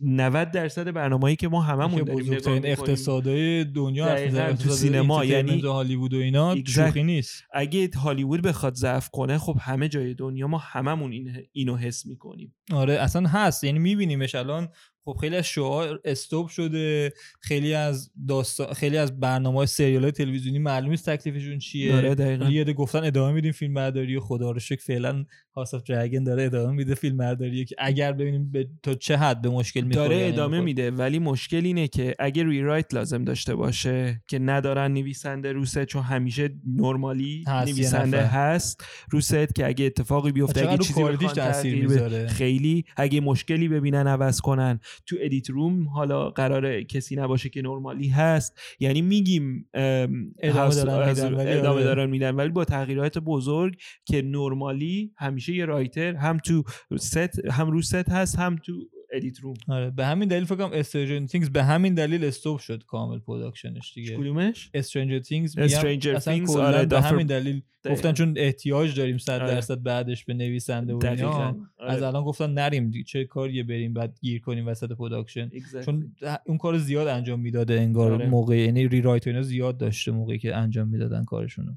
90 0.01 0.51
درصد 0.51 0.91
برنامه‌ای 0.91 1.37
که 1.37 1.49
ما 1.49 1.61
هممون 1.61 2.03
داریم 2.03 2.23
بزرگترین 2.23 2.67
اقتصادهای 2.67 3.65
دنیا 3.65 4.55
تو 4.55 4.71
سینما 4.71 5.25
یعنی 5.25 5.61
هالیوود 5.61 6.15
و 6.15 6.17
اینا 6.17 6.57
شوخی 6.65 7.03
نیست. 7.03 7.43
اگه 7.55 7.91
هالیوود 7.97 8.43
بخواد 8.43 8.75
ضعف 8.75 9.11
کنه 9.11 9.39
خب 9.39 9.57
همه 9.61 9.89
جای 9.89 10.15
دنیا 10.15 10.47
ما 10.47 10.59
هممون 10.59 11.13
این 11.13 11.33
اینو 11.53 11.77
حس 11.77 12.07
می‌کنیم. 12.07 12.55
آره 12.73 12.95
اصلا 12.95 13.29
هست. 13.29 13.65
یعنی 13.65 13.79
میبینیمش 13.79 14.35
الان 14.35 14.69
خب 15.05 15.17
خیلی 15.21 15.37
از 15.37 15.47
شوها 15.47 15.99
استوب 16.05 16.49
شده. 16.49 17.13
خیلی 17.41 17.75
از 17.75 18.11
داستان 18.29 18.73
خیلی 18.73 18.97
از 18.97 19.21
برنامه 19.21 19.57
های 19.57 19.67
سریال 19.67 20.03
های 20.03 20.13
تلویزیونی 20.13 20.59
معلوم 20.59 20.91
نیست 20.91 21.11
تکلیفشون 21.11 21.59
چیه. 21.59 21.97
آره 21.97 22.53
یه 22.53 22.65
گفتن 22.65 23.05
ادامه 23.05 23.33
میدیم 23.33 23.53
فیلم 23.53 23.75
برداری 23.75 24.17
و 24.17 24.21
خدا 24.21 24.51
رو 24.51 24.59
شکر 24.61 24.83
فعلا 24.83 25.25
هاوس 25.57 25.75
اف 25.75 25.83
دراگون 25.83 26.25
داره 26.25 26.45
ادامه 26.45 26.73
میده 26.73 26.95
فیلم 26.95 27.17
برداری. 27.17 27.65
که 27.65 27.75
اگر 27.79 28.13
ببینیم 28.13 28.51
به 28.51 28.69
تا 28.83 28.95
چه 28.95 29.17
حد 29.17 29.43
به 29.43 29.49
مشکل 29.49 29.81
می‌خوره 29.81 30.09
داره 30.09 30.29
ادامه 30.29 30.61
میده. 30.61 30.91
ولی 30.91 31.19
مشکل 31.19 31.65
اینه 31.65 31.89
که 31.89 32.15
اگه 32.19 32.45
ریرایت 32.45 32.95
لازم 32.95 33.25
داشته 33.25 33.55
باشه 33.55 34.23
که 34.29 34.39
ندارن 34.39 34.93
نویسنده 34.93 35.53
رو 35.53 35.66
سته 35.66 35.87
چون 35.87 36.03
همیشه 36.03 36.51
normally 36.77 37.45
نویسنده 37.49 38.23
هست 38.23 38.85
روست 39.11 39.55
که 39.55 39.67
اگه 39.67 39.85
اتفاقی 39.85 40.33
بیفته 40.33 40.69
اگه 40.69 40.79
چیزی 40.79 42.27
خیلی. 42.27 42.85
اگه 42.97 43.21
مشکلی 43.21 43.69
ببینن 43.69 44.07
عوض 44.07 44.41
کنن. 44.41 44.81
تو 45.07 45.17
edit 45.21 45.51
room 45.51 45.89
حالا 45.89 46.31
قرار 46.31 46.83
کسی 46.83 47.17
نباشه 47.17 47.49
که 47.49 47.63
normally 47.63 48.09
هست 48.09 48.61
یعنی 48.81 49.03
میگیم 49.03 49.69
ادامه 49.75 50.75
دارن 50.75 51.09
میدن 51.09 51.59
ادامه 51.59 51.75
آره. 51.75 51.85
دارن 51.85 52.11
میدن 52.11 52.31
ولی 52.35 52.49
با 52.49 52.65
تغییرات 52.65 53.19
بزرگ 53.19 53.77
که 54.05 54.23
نرمالی 54.23 55.13
همیشه 55.17 55.55
یه 55.55 55.65
رایتر 55.65 56.15
هم 56.15 56.39
تو 56.39 56.63
ست 56.99 57.47
هم 57.51 57.71
رو 57.71 57.83
ست 57.83 58.09
هست 58.09 58.39
هم 58.39 58.57
تو 58.57 58.73
edit 59.13 59.41
room 59.41 59.55
آره 59.69 59.91
به 59.91 60.07
همین 60.07 60.29
دلیل 60.29 60.45
فکر 60.45 60.57
کنم 60.57 60.71
Stranger 60.73 61.27
Things 61.27 61.51
به 61.51 61.65
همین 61.65 61.95
دلیل 61.95 62.25
stop 62.25 62.59
شد 62.59 62.85
کامل 62.85 63.19
production 63.19 63.81
ش 63.81 63.93
دیگه. 63.95 64.17
کدومش؟ 64.17 64.71
Stranger 64.75 65.19
Things 65.19 65.59
Stranger 65.59 66.19
Things 66.19 66.57
آره 66.57 66.87
به 66.87 67.01
همین 67.01 67.27
دلیل 67.27 67.63
گفتن 67.91 68.13
چون 68.13 68.35
احتیاج 68.37 68.97
داریم 68.97 69.19
100 69.19 69.33
آره. 69.33 69.47
درصد 69.47 69.83
بعدش 69.83 70.25
به 70.25 70.35
نویسنده 70.35 70.95
و 70.95 71.07
اینا 71.07 71.31
آره. 71.31 71.93
از 71.93 72.03
الان 72.03 72.25
گفتن 72.25 72.51
نریم 72.51 72.91
دیگه 72.91 73.05
چه 73.05 73.25
کاریه 73.25 73.63
بریم 73.63 73.95
بعد 73.95 74.19
گیر 74.21 74.41
کنیم 74.41 74.67
وسط 74.67 74.93
production 74.93 75.51
چون 75.85 76.15
اون 76.47 76.59
کار 76.59 76.79
زیاد 76.79 77.09
انجام 77.09 77.41
می‌داده 77.41 77.81
انگار 77.81 78.13
آره. 78.13 78.27
موقع 78.27 78.57
یعنی 78.59 78.89
rewrite 78.89 79.27
اینا 79.27 79.43
زیاد 79.43 79.79
داشته 79.79 80.13
موقعی 80.13 80.39
که 80.39 80.57
انجام 80.57 80.89
می‌دادن 80.89 81.25
کارشونو. 81.25 81.73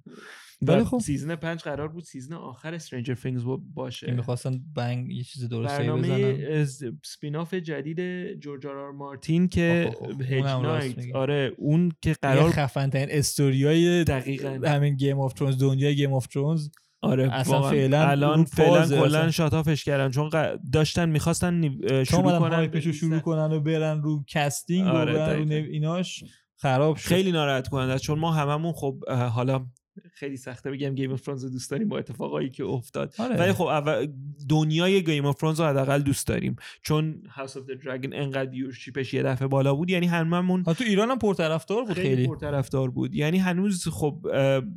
ولی 0.62 0.83
خب. 0.83 1.00
season 1.00 1.36
پنج 1.35 1.59
قرار 1.59 1.88
بود 1.88 2.03
season 2.03 2.34
آخر 2.33 2.74
Stranger 2.74 3.13
Things 3.13 3.43
باشه. 3.74 4.12
می‌خواستن 4.12 4.59
bang 4.75 5.12
یه 5.12 5.24
چیز 5.24 5.50
درسته 5.50 5.77
برنامه 5.77 6.65
spin-off 7.03 7.53
جدید 7.53 8.00
جورج 8.39 8.65
آر 8.65 8.91
مارتین 8.91 9.47
که 9.47 9.91
Hedge 10.29 10.43
Knight 10.43 11.15
آره 11.15 11.51
اون 11.57 11.91
که 12.01 12.15
قرار 12.21 12.51
خفن 12.51 12.89
ترین 12.89 13.07
استوریای 13.12 14.03
دقیقاً. 14.03 14.59
همین 14.65 14.95
Game 14.95 15.19
of 15.19 15.34
Thrones 15.34 15.57
دنیای 15.57 15.95
Game 15.95 16.13
of 16.13 16.27
Thrones 16.27 16.69
آره 17.01 17.33
اصلا 17.33 17.62
فعلا 17.62 18.07
الان 18.07 18.43
فعلا 18.43 18.88
کلا 18.88 19.31
شاتافش 19.31 19.83
کردن. 19.83 20.12
چون 20.12 20.29
داشتن 20.74 21.09
می‌خواستن 21.09 21.62
شروع 22.03 22.39
کنن 22.39 22.91
شروع 22.91 23.19
کنن 23.19 23.51
و 23.51 23.59
برن 23.59 24.01
رو 24.01 24.24
casting 24.27 24.88
آره 24.88 25.13
و 25.13 25.15
برن 25.15 25.51
رو 25.51 25.55
ایناش 25.55 26.24
خراب 26.55 26.95
شد. 26.95 27.07
خیلی 27.07 27.31
ناراحت 27.31 27.67
کننده 27.67 28.00
چون 28.00 28.19
ما 28.19 28.31
هممون 28.31 28.74
خب 28.74 29.09
حالا 29.09 29.65
خیلی 30.13 30.37
سخته 30.37 30.71
بگم 30.71 30.95
Game 30.95 31.12
of 31.12 31.27
رو 31.27 31.49
دوست 31.49 31.71
داریم 31.71 31.87
با 31.89 31.97
اتفاقایی 31.97 32.49
که 32.49 32.63
افتاد. 32.63 33.13
آره. 33.19 33.35
ولی 33.35 33.53
خب 33.53 33.63
اول 33.63 34.07
دنیای 34.49 35.03
Game 35.03 35.25
of 35.25 35.38
Thrones 35.39 35.60
رو 35.59 35.65
حداقل 35.65 36.01
دوست 36.01 36.27
داریم. 36.27 36.55
چون 36.81 37.23
House 37.29 37.57
of 37.57 37.63
Dragon 37.65 38.13
انقدر 38.13 38.49
ویورشیپش 38.49 39.13
یه 39.13 39.23
دفعه 39.23 39.47
بالا 39.47 39.75
بود 39.75 39.89
یعنی 39.89 40.07
هممون 40.07 40.63
تو 40.63 40.83
ایران 40.83 41.11
هم 41.11 41.19
پرطرفدار 41.19 41.83
بود 41.83 41.93
خیلی, 41.93 42.15
خیلی. 42.15 42.27
پرطرفدار 42.27 42.91
بود. 42.91 43.15
یعنی 43.15 43.37
هنوز 43.37 43.87
خب 43.87 44.27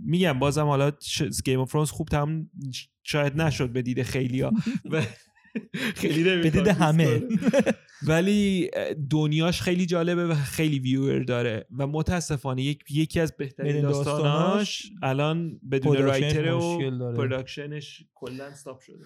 میگم 0.04 0.38
بازم 0.38 0.66
حالا 0.66 0.92
Game 1.44 1.60
of 1.60 1.70
Thrones 1.70 1.90
خوب 1.90 2.08
تمام 2.08 2.50
شاید 3.02 3.40
نشد 3.40 3.70
به 3.70 3.82
دید 3.82 4.02
خیلیا 4.02 4.52
خیلی 5.94 6.50
به 6.50 6.72
همه. 6.72 7.22
ولی 8.08 8.70
دنیاش 9.10 9.62
خیلی 9.62 9.86
جالبه 9.86 10.26
و 10.26 10.34
خیلی 10.34 10.78
viewer 10.78 11.22
داره 11.22 11.66
و 11.78 11.86
متاسفانه 11.86 12.62
یک 12.62 12.84
یکی 12.90 13.20
از 13.20 13.36
بهترین 13.36 13.80
داستاناش 13.80 14.90
الان 15.02 15.60
بدون 15.70 15.96
writer 15.96 16.52
و 16.52 16.78
production 17.16 17.90
ش 17.90 18.04
کلا 18.14 18.44
stop 18.44 18.80
شده. 18.80 19.04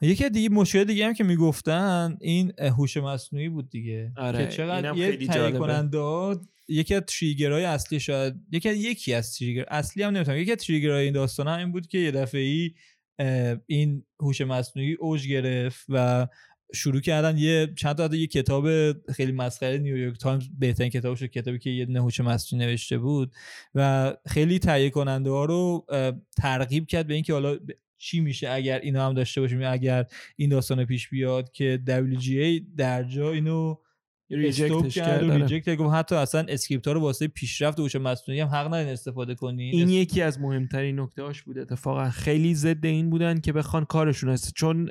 یکی 0.00 0.30
دیگه 0.30 0.48
مشکل 0.48 0.84
دیگه 0.84 1.06
هم 1.06 1.14
که 1.14 1.24
می‌گفتن 1.24 2.16
این 2.20 2.52
هوش 2.58 2.96
مصنوعی 2.96 3.48
بود 3.48 3.70
دیگه. 3.70 4.12
آره 4.16 4.38
که 4.38 4.50
چقدر 4.50 4.96
یه 4.96 5.16
تهیه 5.16 5.50
کننده 5.50 5.98
یکی 6.68 6.94
از 6.94 7.02
trigger 7.02 7.50
های 7.50 7.64
اصلی 7.64 8.00
شاید 8.00 8.34
یکی 8.52 8.68
از 8.68 8.76
یکی 8.76 9.14
از 9.14 9.34
trigger 9.34 9.64
اصلی 9.68 10.02
هم 10.02 10.14
نمی‌تونم 10.14 10.38
یکی 10.38 10.52
از 10.52 10.58
trigger 10.58 10.94
های 10.94 11.04
این 11.04 11.12
داستان 11.12 11.48
این 11.48 11.72
بود 11.72 11.86
که 11.86 11.98
یه 11.98 12.10
دفعه 12.10 12.40
ای 12.40 12.70
این 13.66 14.04
هوش 14.20 14.40
مصنوعی 14.40 14.94
اوج 14.94 15.28
گرفت 15.28 15.86
و 15.88 16.28
شروع 16.74 17.00
کردن 17.00 17.38
یه 17.38 17.72
چند 17.76 17.96
تا 17.96 18.16
یه 18.16 18.26
کتاب 18.26 18.92
خیلی 19.12 19.32
مسخره 19.32 19.78
نیویورک 19.78 20.18
تایمز 20.18 20.48
بهترین 20.58 20.90
کتاب 20.90 21.16
شد 21.16 21.26
کتابی 21.26 21.58
که 21.58 21.70
یه 21.70 22.00
هوش 22.00 22.20
مصنوعی 22.20 22.66
نوشته 22.66 22.98
بود 22.98 23.32
و 23.74 24.12
خیلی 24.26 24.58
تهیه 24.58 24.90
کننده 24.90 25.30
ها 25.30 25.44
رو 25.44 25.86
ترغیب 26.36 26.86
کرد 26.86 27.06
به 27.06 27.14
اینکه 27.14 27.32
حالا 27.32 27.58
چی 27.98 28.20
میشه 28.20 28.50
اگر 28.50 28.78
اینا 28.78 29.06
هم 29.06 29.14
داشته 29.14 29.40
باشیم 29.40 29.62
اگر 29.64 30.06
این 30.36 30.50
داستان 30.50 30.84
پیش 30.84 31.08
بیاد 31.08 31.50
که 31.50 31.80
WGA 31.86 32.62
در 32.76 33.04
جا 33.04 33.32
اینو 33.32 33.76
reject 34.30 34.78
ش 34.78 34.94
کرد 34.94 35.22
و 35.28 35.32
reject 35.32 35.68
آره. 35.68 35.76
گفت 35.76 35.94
حتی 35.94 36.14
اصلا 36.14 36.46
script 36.48 36.86
ها 36.86 36.92
رو 36.92 37.00
واسه 37.00 37.28
پیشرفت 37.28 37.80
هوش 37.80 37.96
مصنوعی 37.96 38.40
هم 38.40 38.48
حق 38.48 38.66
ندارین 38.66 38.88
استفاده 38.88 39.34
کنین 39.34 39.74
این 39.74 39.88
یکی 39.88 40.22
از 40.22 40.40
مهمترین 40.40 41.00
نکته 41.00 41.22
هاش 41.22 41.42
بود 41.42 41.58
اتفاقا 41.58 42.10
خیلی 42.10 42.54
ضد 42.54 42.86
این 42.86 43.10
بودن 43.10 43.40
که 43.40 43.52
بخوان 43.52 43.84
کارشون 43.84 44.30
است 44.30 44.52
چون 44.54 44.90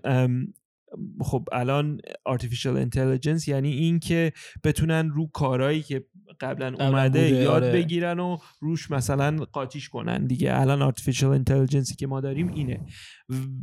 خب 1.21 1.47
الان 1.51 2.01
artificial 2.29 2.85
intelligence 2.85 3.47
یعنی 3.47 3.71
این 3.71 3.99
که 3.99 4.33
بتونن 4.63 5.09
رو 5.09 5.27
کارهایی 5.27 5.81
که 5.81 6.05
قبلا 6.39 6.75
اومده 6.79 7.29
یاد 7.29 7.63
آره. 7.63 7.71
بگیرن 7.71 8.19
و 8.19 8.37
روش 8.59 8.91
مثلا 8.91 9.45
قاطیش 9.51 9.89
کنن 9.89 10.25
دیگه 10.27 10.59
الان 10.59 10.91
artificial 10.91 11.39
intelligence 11.39 11.95
که 11.95 12.07
ما 12.07 12.21
داریم 12.21 12.47
اینه 12.47 12.79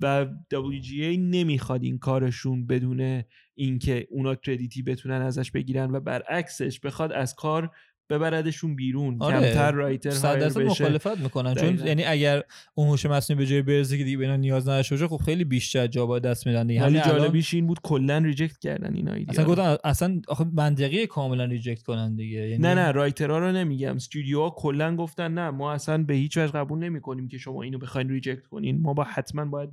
و 0.02 0.26
WGA 0.54 1.18
نمی‌خواد 1.18 1.82
این 1.82 1.98
کارشون 1.98 2.66
بدون 2.66 3.22
اینکه 3.54 4.06
اونا 4.10 4.34
کردیتی 4.34 4.82
بتونن 4.82 5.22
ازش 5.22 5.50
بگیرن 5.50 5.90
و 5.90 6.00
برعکسش 6.00 6.80
بخواد 6.80 7.12
از 7.12 7.34
کار 7.34 7.70
ببردشون 8.10 8.76
بیرون 8.76 9.16
آره. 9.18 9.40
کمتر 9.40 9.72
رایتر 9.72 10.26
هایر 10.26 10.48
بشه. 10.48 10.64
مخالفت 10.64 11.18
می‌کنن. 11.18 11.54
چون 11.54 11.86
یعنی 11.86 12.04
اگر 12.04 12.42
اون 12.74 12.88
هوش 12.88 13.06
مصنوعی 13.06 13.38
به 13.38 13.46
جای 13.46 13.62
برزه 13.62 13.98
که 13.98 14.04
دیگه 14.04 14.16
به 14.16 14.24
اینا 14.24 14.36
نیاز 14.36 14.68
نداشته 14.68 14.94
باشه 14.94 15.08
خب 15.08 15.20
خیلی 15.24 15.44
بیشتر 15.44 15.86
جا 15.86 16.06
با 16.06 16.18
دست 16.18 16.46
میدن 16.46 16.66
دیگه. 16.66 16.82
ولی 16.82 17.00
جالبیش 17.00 17.54
این 17.54 17.66
بود 17.66 17.80
کلا 17.82 18.18
reject 18.18 18.58
کردن 18.58 18.94
اینا 18.94 19.12
اصلا 19.28 19.44
گفتن 19.44 19.76
اصلا 19.84 20.20
آخه 20.28 20.44
منطقی 20.52 21.06
کاملا 21.06 21.44
reject 21.44 21.82
کنن 21.82 22.16
دیگه. 22.16 22.38
یعنی 22.38 22.62
نه 22.62 22.74
نه 22.74 22.90
writer 22.90 23.31
ها 23.31 23.38
رو 23.38 23.52
نمیگم. 23.52 23.96
استودیوها 23.96 24.50
کلا 24.50 24.96
گفتن 24.96 25.34
نه 25.34 25.50
ما 25.50 25.72
اصلا 25.72 26.02
به 26.02 26.14
هیچ 26.14 26.36
وجه 26.36 26.52
قبول 26.52 26.78
نمی‌کنیم 26.78 27.28
که 27.28 27.38
شما 27.38 27.62
اینو 27.62 27.78
بخواین 27.78 28.08
reject 28.08 28.46
کنین. 28.46 28.80
ما 28.80 28.94
با 28.94 29.04
حتما 29.04 29.44
باید 29.44 29.70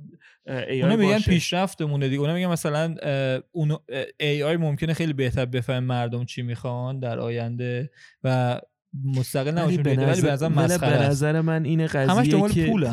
AI 0.68 0.96
میگن 0.96 1.18
پیشرفتمونه 1.18 2.08
دیگه. 2.08 2.20
اونا 2.20 2.34
میگن 2.34 2.46
مثلا 2.46 2.94
اون 3.52 3.76
AI 4.20 4.56
ممکنه 4.56 4.94
خیلی 4.94 5.12
بهتر 5.12 5.44
بفهم 5.44 5.84
مردم 5.84 6.24
چی 6.24 6.42
می‌خوان 6.42 6.98
در 6.98 7.18
آینده 7.18 7.90
و 8.28 8.60
مستقل 9.04 9.50
نباشه 9.50 9.82
ولی 9.82 9.96
به 9.96 9.96
نظر 9.96 10.48
مسخره 10.48 10.98
به 10.98 11.04
نظر 11.04 11.40
من 11.40 11.64
این 11.64 11.86
قضیه 11.86 12.48
که 12.48 12.66
پول 12.66 12.86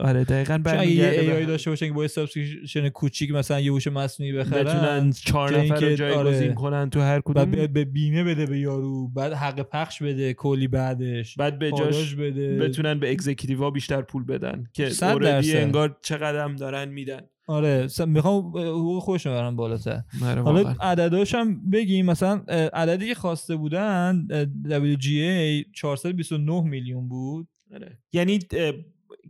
آره 0.00 0.24
دقیقاً 0.24 0.58
برمیگرده 0.58 1.24
یه 1.24 1.34
ای 1.34 1.46
داشته 1.46 1.70
باشن 1.70 1.86
که 1.86 1.92
با 1.92 2.08
سابسکریپشن 2.08 2.88
کوچیک 2.88 3.30
مثلا 3.30 3.60
یه 3.60 3.72
هوش 3.72 3.86
مصنوعی 3.86 4.32
بخرن 4.32 4.64
بتونن 4.64 5.10
چهار 5.10 5.58
نفر 5.58 5.80
رو 5.80 5.96
جایگزین 5.96 6.42
آره. 6.42 6.54
کنن 6.54 6.90
تو 6.90 7.00
هر 7.00 7.20
کدوم. 7.20 7.50
بعد 7.50 7.72
به 7.72 7.84
بیمه 7.84 8.24
بده 8.24 8.46
به 8.46 8.58
یارو 8.58 9.08
بعد 9.08 9.32
حق 9.32 9.62
پخش 9.62 10.02
بده 10.02 10.34
کلی 10.34 10.68
بعدش 10.68 11.36
بعد 11.36 11.58
به 11.58 11.70
جاش 11.70 12.14
بده. 12.14 12.58
بتونن 12.58 13.00
به 13.00 13.10
اگزیکیتیوا 13.10 13.70
بیشتر 13.70 14.02
پول 14.02 14.24
بدن 14.24 14.64
که 14.72 14.90
اوردی 15.02 15.56
انگار 15.56 15.98
چقدر 16.02 16.44
هم 16.44 16.56
دارن 16.56 16.88
میدن. 16.88 17.20
آره 17.46 17.88
می‌خوام 18.06 18.48
حقوق 18.48 19.02
خوش 19.02 19.26
ببرم 19.26 19.56
بالاتر. 19.56 20.02
آره، 20.24 20.42
حالا 20.42 20.74
عدداش 20.80 21.34
هم 21.34 21.70
بگیم 21.70 22.06
مثلا 22.06 22.36
عددی 22.72 23.06
که 23.06 23.14
خواسته 23.14 23.56
بودن 23.56 24.26
WGA 24.64 25.70
429 25.72 26.60
میلیون 26.62 27.08
بود. 27.08 27.48
آره. 27.74 27.98
یعنی 28.12 28.38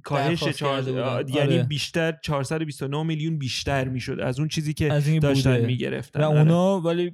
کاهش 0.03 0.45
چهار... 0.45 0.89
یعنی 0.89 1.41
آره. 1.41 1.63
بیشتر 1.63 2.19
429 2.23 3.03
میلیون 3.03 3.39
بیشتر 3.39 3.89
می‌شد 3.89 4.21
از 4.21 4.39
اون 4.39 4.49
چیزی 4.49 4.75
که 4.75 4.93
از 4.93 5.21
داشتن 5.21 5.61
می‌گرفتن. 5.61 6.21
و 6.21 6.25
اونا 6.25 6.63
آره. 6.63 6.85
ولی 6.85 7.13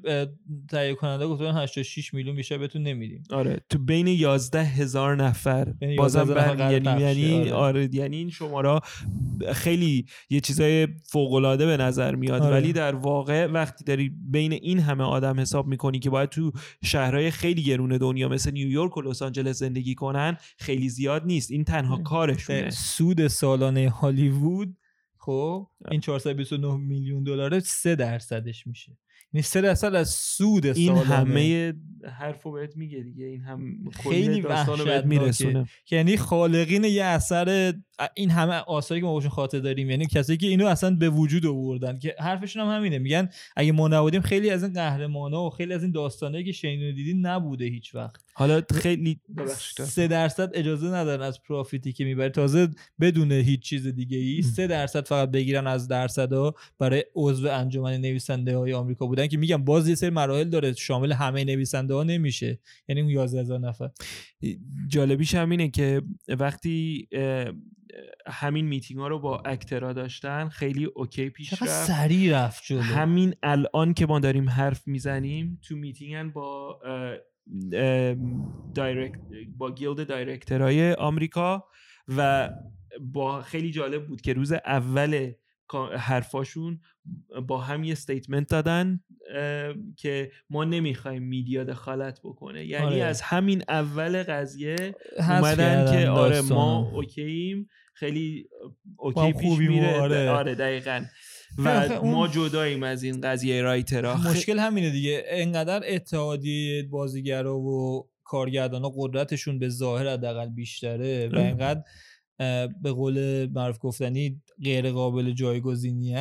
تهیه 0.69 0.95
کننده 0.95 1.27
گفتن 1.27 1.63
86 1.63 2.15
میلیون 2.15 2.37
بیشتر 2.37 2.59
بهتون 2.59 2.83
نمیدیم. 2.83 3.23
آره. 3.31 3.61
تو 3.71 3.79
بین 3.79 4.07
11 4.07 4.63
هزار 4.63 5.17
نفر. 5.17 5.75
یعنی 5.81 5.97
بازم 5.97 6.25
بر 6.25 6.73
یعنی 6.73 7.01
یعنی 7.01 7.51
آره. 7.51 7.53
آره. 7.53 7.89
یعنی 7.93 8.17
این 8.17 8.31
شماره 8.31 8.81
خیلی 9.53 10.07
یه 10.31 10.41
چیزای 10.41 10.89
فوق 11.05 11.33
العاده 11.33 11.67
به 11.67 11.77
نظر 11.77 12.15
میاد. 12.15 12.43
آره. 12.43 12.55
ولی 12.55 12.73
در 12.73 12.95
واقع 12.95 13.47
وقتی 13.47 13.85
داری 13.85 14.09
بین 14.31 14.53
این 14.53 14.79
همه 14.81 15.05
آدم 15.05 15.41
حساب 15.41 15.67
می‌کنی 15.67 15.99
که 15.99 16.11
باید 16.11 16.29
تو 16.29 16.53
شهرهای 16.85 17.31
خیلی 17.31 17.63
گرون 17.63 17.97
دنیا 17.97 18.29
مثل 18.29 18.51
نیویورک 18.51 18.97
و 18.97 19.03
لس 19.03 19.23
آنجلس 19.23 19.59
زندگی 19.59 19.95
کنن 19.95 20.37
خیلی 20.59 20.89
زیاد 20.89 21.27
نیست. 21.27 21.51
این 21.51 21.65
تنها 21.65 21.97
کارشونه. 21.97 22.68
سود 22.71 23.27
سالانه 23.27 23.91
هالیوود 23.91 24.77
خب 25.17 25.69
این 25.91 26.01
429 26.01 26.77
میلیون 26.77 27.25
دلار 27.25 27.61
3 27.61 27.95
درصدش 27.97 28.67
میشه. 28.67 28.97
یعنی 29.33 29.43
3 29.43 29.61
درصد 29.61 29.95
از 29.95 30.11
سود 30.11 30.67
این 30.67 30.97
همه 30.97 31.75
حرفو 32.19 32.53
بهت 32.53 32.77
میگه 32.77 33.01
دیگه. 33.01 33.25
این 33.25 33.41
هم 33.41 33.91
خیلی 34.03 34.41
داستانو 34.41 34.85
بهت 34.85 35.05
میرسونه. 35.05 35.67
یعنی 35.91 36.17
خالقین 36.17 36.85
یه 36.85 37.05
اثر 37.05 37.75
این 38.15 38.31
همه 38.31 38.55
آثاری 38.55 39.01
که 39.01 39.07
ما 39.07 39.13
باشون 39.13 39.31
خاطر 39.31 39.59
داریم 39.59 39.91
یعنی 39.91 40.07
کسی 40.07 40.37
که 40.37 40.47
اینو 40.47 40.67
اصلا 40.67 40.97
به 40.97 41.11
وجود 41.11 41.47
آوردن 41.47 41.99
که 41.99 42.15
حرفشون 42.19 42.63
هم 42.63 42.77
همینه. 42.77 42.99
میگن 42.99 43.29
اگه 43.57 43.73
ما 43.73 43.89
نبودیم 43.89 44.21
خیلی 44.21 44.51
از 44.51 44.63
این 44.63 44.73
قهرمانا 44.73 45.45
و 45.45 45.51
خیلی 45.51 45.75
از 45.75 45.83
این 45.83 45.93
داستانایی 45.93 46.45
که 46.45 46.53
شنیدین 46.53 46.95
دیدین 46.95 47.27
نبوده 47.27 47.65
هیچ 47.65 47.95
وقت. 47.95 48.21
حالا 48.35 48.63
خیلی 48.75 49.21
سه 49.85 50.09
درصد 50.09 50.51
اجازه 50.55 50.87
ندارن 50.87 51.23
از 51.23 51.43
profit 51.43 51.86
ی 51.86 51.93
که 51.93 52.05
می‌بره. 52.05 52.31
تازه 52.31 52.69
بدون 53.01 53.33
هیچ 53.33 53.61
چیز 53.61 53.87
دیگه 53.87 54.19
ای 54.19 54.43
سه 54.43 54.67
درصد 54.67 55.07
فقط 55.07 55.31
بگیرن 55.31 55.67
از 55.67 55.89
درصدا 55.89 56.55
برای 56.79 57.05
عضو 57.15 57.49
انجمن 57.49 58.01
نویسنده 58.01 58.57
های 58.57 58.73
آمریکا 58.73 59.07
بودن 59.19 59.29
که 59.29 59.37
میگم 59.37 59.65
باز 59.65 59.89
یه 59.89 59.95
سری 59.95 60.11
مراحل 60.11 60.49
داره 60.49 60.73
شامل 60.73 61.13
همه 61.13 61.45
نویسنده 61.45 61.95
ها 61.95 62.03
نمیشه. 62.03 62.61
یعنی 62.89 63.01
اون 63.01 63.11
11000 63.11 63.61
نفر. 63.61 63.91
جالبیش 64.89 65.35
همینه 65.35 65.69
که 65.69 66.03
وقتی 66.29 67.09
همین 68.27 68.67
میتینگ 68.67 69.01
ها 69.01 69.09
رو 69.09 69.19
با 69.19 69.43
actor 69.45 69.85
ا 69.85 69.93
داشتن 69.93 70.49
خیلی 70.49 70.85
okay 70.85 71.31
پیش 71.31 71.53
رفت. 71.53 71.67
سریع 71.67 72.45
رفت 72.45 72.63
جلو. 72.67 72.81
همین 72.81 73.35
الان 73.43 73.95
که 73.95 74.07
ما 74.07 74.19
داریم 74.19 74.51
حرف 74.51 74.89
می‌زنیم 74.89 75.61
تو 75.63 75.77
میتینگن 75.77 76.31
با 76.31 76.81
direct 78.75 79.19
با 79.57 79.75
guild 79.75 80.07
director 80.07 80.75
های 80.75 80.93
آمریکا 80.93 81.65
و 82.17 82.51
با 83.01 83.43
خیلی 83.43 83.71
جالب 83.71 84.07
بود 84.07 84.21
که 84.21 84.33
روز 84.33 84.53
اول 84.53 85.33
حرفاشون 85.97 86.81
با 87.47 87.61
هم 87.61 87.85
یه 87.85 87.95
statement 87.95 88.49
دادن. 88.49 89.01
که 89.97 90.31
ما 90.51 90.65
نمی‌خوایم 90.65 91.23
media 91.23 91.65
دخالت 91.65 92.21
بکنه. 92.25 92.67
یعنی 92.67 92.87
آره. 92.87 93.03
از 93.03 93.21
همین 93.21 93.63
اول 93.69 94.23
قضیه 94.23 94.95
اومدن 95.19 95.93
که 95.93 96.09
آره 96.09 96.41
ما 96.41 96.91
okay 96.95 97.44
یم 97.44 97.69
خیلی 97.95 98.49
okay 98.97 99.33
پیش 99.33 99.59
میره. 99.59 100.01
آره. 100.01 100.31
آره 100.31 100.55
دقیقا. 100.55 101.05
و 101.59 101.89
ما 102.03 102.29
جداییم 102.29 102.83
از 102.83 103.03
این 103.03 103.21
قضیه 103.21 103.63
writer 103.63 104.09
ا 104.09 104.17
مشکل 104.17 104.59
همینه 104.59 104.91
دیگه. 104.91 105.25
انقدر 105.27 105.83
اتحادی 105.87 106.83
بازیگرا 106.83 107.59
و 107.59 108.09
کارگردان 108.25 108.93
قدرتشون 108.97 109.59
به 109.59 109.69
ظاهر 109.69 110.09
حداقل 110.09 110.49
بیشتره 110.49 111.29
و 111.29 111.39
انقدر 111.39 111.83
به 112.83 112.93
قول 112.93 113.47
معروف 113.55 113.79
گفتنی 113.81 114.43
غیر 114.65 114.91
قابل 114.91 115.33
جایگزینی 115.33 116.15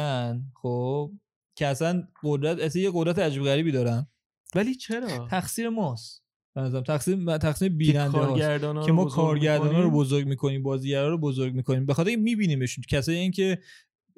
خب؟ 0.62 1.12
که 1.58 1.68
اصلا 1.68 2.04
قدرت 2.24 2.60
اصلا 2.60 2.82
یه 2.82 2.92
قدرت 2.94 3.20
عجیب 3.20 3.44
غریبی 3.44 3.72
دارن. 3.72 4.08
ولی 4.56 4.76
چرا؟ 4.76 5.28
تقصیر 5.32 5.70
ماست. 5.70 6.24
تقسیم 6.88 7.38
تقسیم 7.38 7.78
بیننده 7.78 8.18
که 8.86 8.92
ما 8.92 9.06
کارگردان 9.06 9.84
رو 9.84 9.92
بزرگ 9.92 10.28
می‌کنیم 10.28 10.64
بازیگرا 10.64 11.10
رو 11.10 11.18
بزرگ 11.18 11.54
می‌کنیم. 11.54 11.86
به 11.86 11.94
خاطر 11.94 12.16
میبینیمشون 12.16 12.84
کسایی 12.90 13.18
این 13.18 13.32
که 13.32 13.60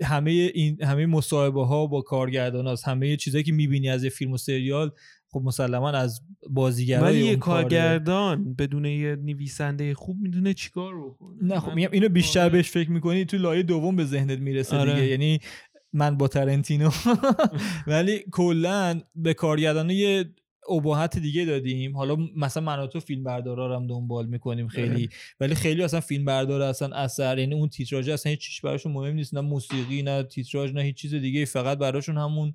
همه 0.03 0.31
این 0.31 0.83
همه 0.83 1.05
مصاحبه 1.05 1.65
ها 1.65 1.87
با 1.87 2.01
کارگردان 2.01 2.67
هاست 2.67 2.87
همه 2.87 3.17
چیزایی 3.17 3.43
که 3.43 3.51
می‌بینی 3.51 3.89
از 3.89 4.03
یه 4.03 4.09
فیلم 4.09 4.31
و 4.31 4.37
سریال 4.37 4.91
خب 5.31 5.41
مسلما 5.43 5.89
از 5.89 6.21
بازیگرای 6.49 7.15
ولی 7.15 7.25
یه 7.25 7.35
کارگردان 7.35 8.53
بدون 8.53 8.85
یه 8.85 9.15
نویسنده 9.15 9.93
خوب 9.93 10.17
می‌دونه 10.21 10.53
چیکار 10.53 11.01
بکنه؟ 11.01 11.37
نه 11.41 11.59
خب 11.59 11.73
میگم 11.73 11.89
اینو 11.91 12.09
بیشتر. 12.09 12.49
بهش 12.49 12.69
فکر 12.69 12.91
می‌کنی 12.91 13.25
تو 13.25 13.37
لایه 13.37 13.63
دوم 13.63 13.95
به 13.95 14.05
ذهنت 14.05 14.39
می‌رسه 14.39 14.77
آره. 14.77 14.93
دیگه. 14.93 15.07
یعنی 15.07 15.39
من 15.93 16.17
با 16.17 16.27
ترنتینو. 16.27 16.89
ولی 17.87 18.23
کلا 18.31 19.01
به 19.15 19.33
کارگردان 19.33 19.89
یه 19.89 20.25
ابهت 20.69 21.17
دیگه 21.17 21.45
دادیم. 21.45 21.97
حالا 21.97 22.17
مثلا 22.37 22.63
من 22.63 22.87
تو 22.87 22.99
فیلم 22.99 23.23
بردارا 23.23 23.75
هم 23.75 23.87
دنبال 23.87 24.25
می‌کنیم 24.25 24.67
خیلی. 24.67 24.89
آره. 24.89 25.09
ولی 25.39 25.55
خیلی 25.55 25.83
اصلا 25.83 25.99
فیلم 25.99 26.25
بردار 26.25 26.61
اصلا 26.61 26.95
اثر 26.95 27.37
یعنی 27.37 27.55
اون 27.55 27.69
تیتراژ 27.69 28.09
اصلا 28.09 28.29
هیچ 28.29 28.39
چیز 28.39 28.61
براشون 28.61 28.91
مهم 28.91 29.13
نیست. 29.15 29.33
نه 29.33 29.41
موسیقی 29.41 30.01
نه 30.01 30.23
تیتراژ 30.23 30.71
نه 30.71 30.81
هیچ 30.81 30.95
چیز 30.95 31.15
دیگه 31.15 31.45
فقط 31.45 31.77
براشون 31.77 32.17
همون 32.17 32.53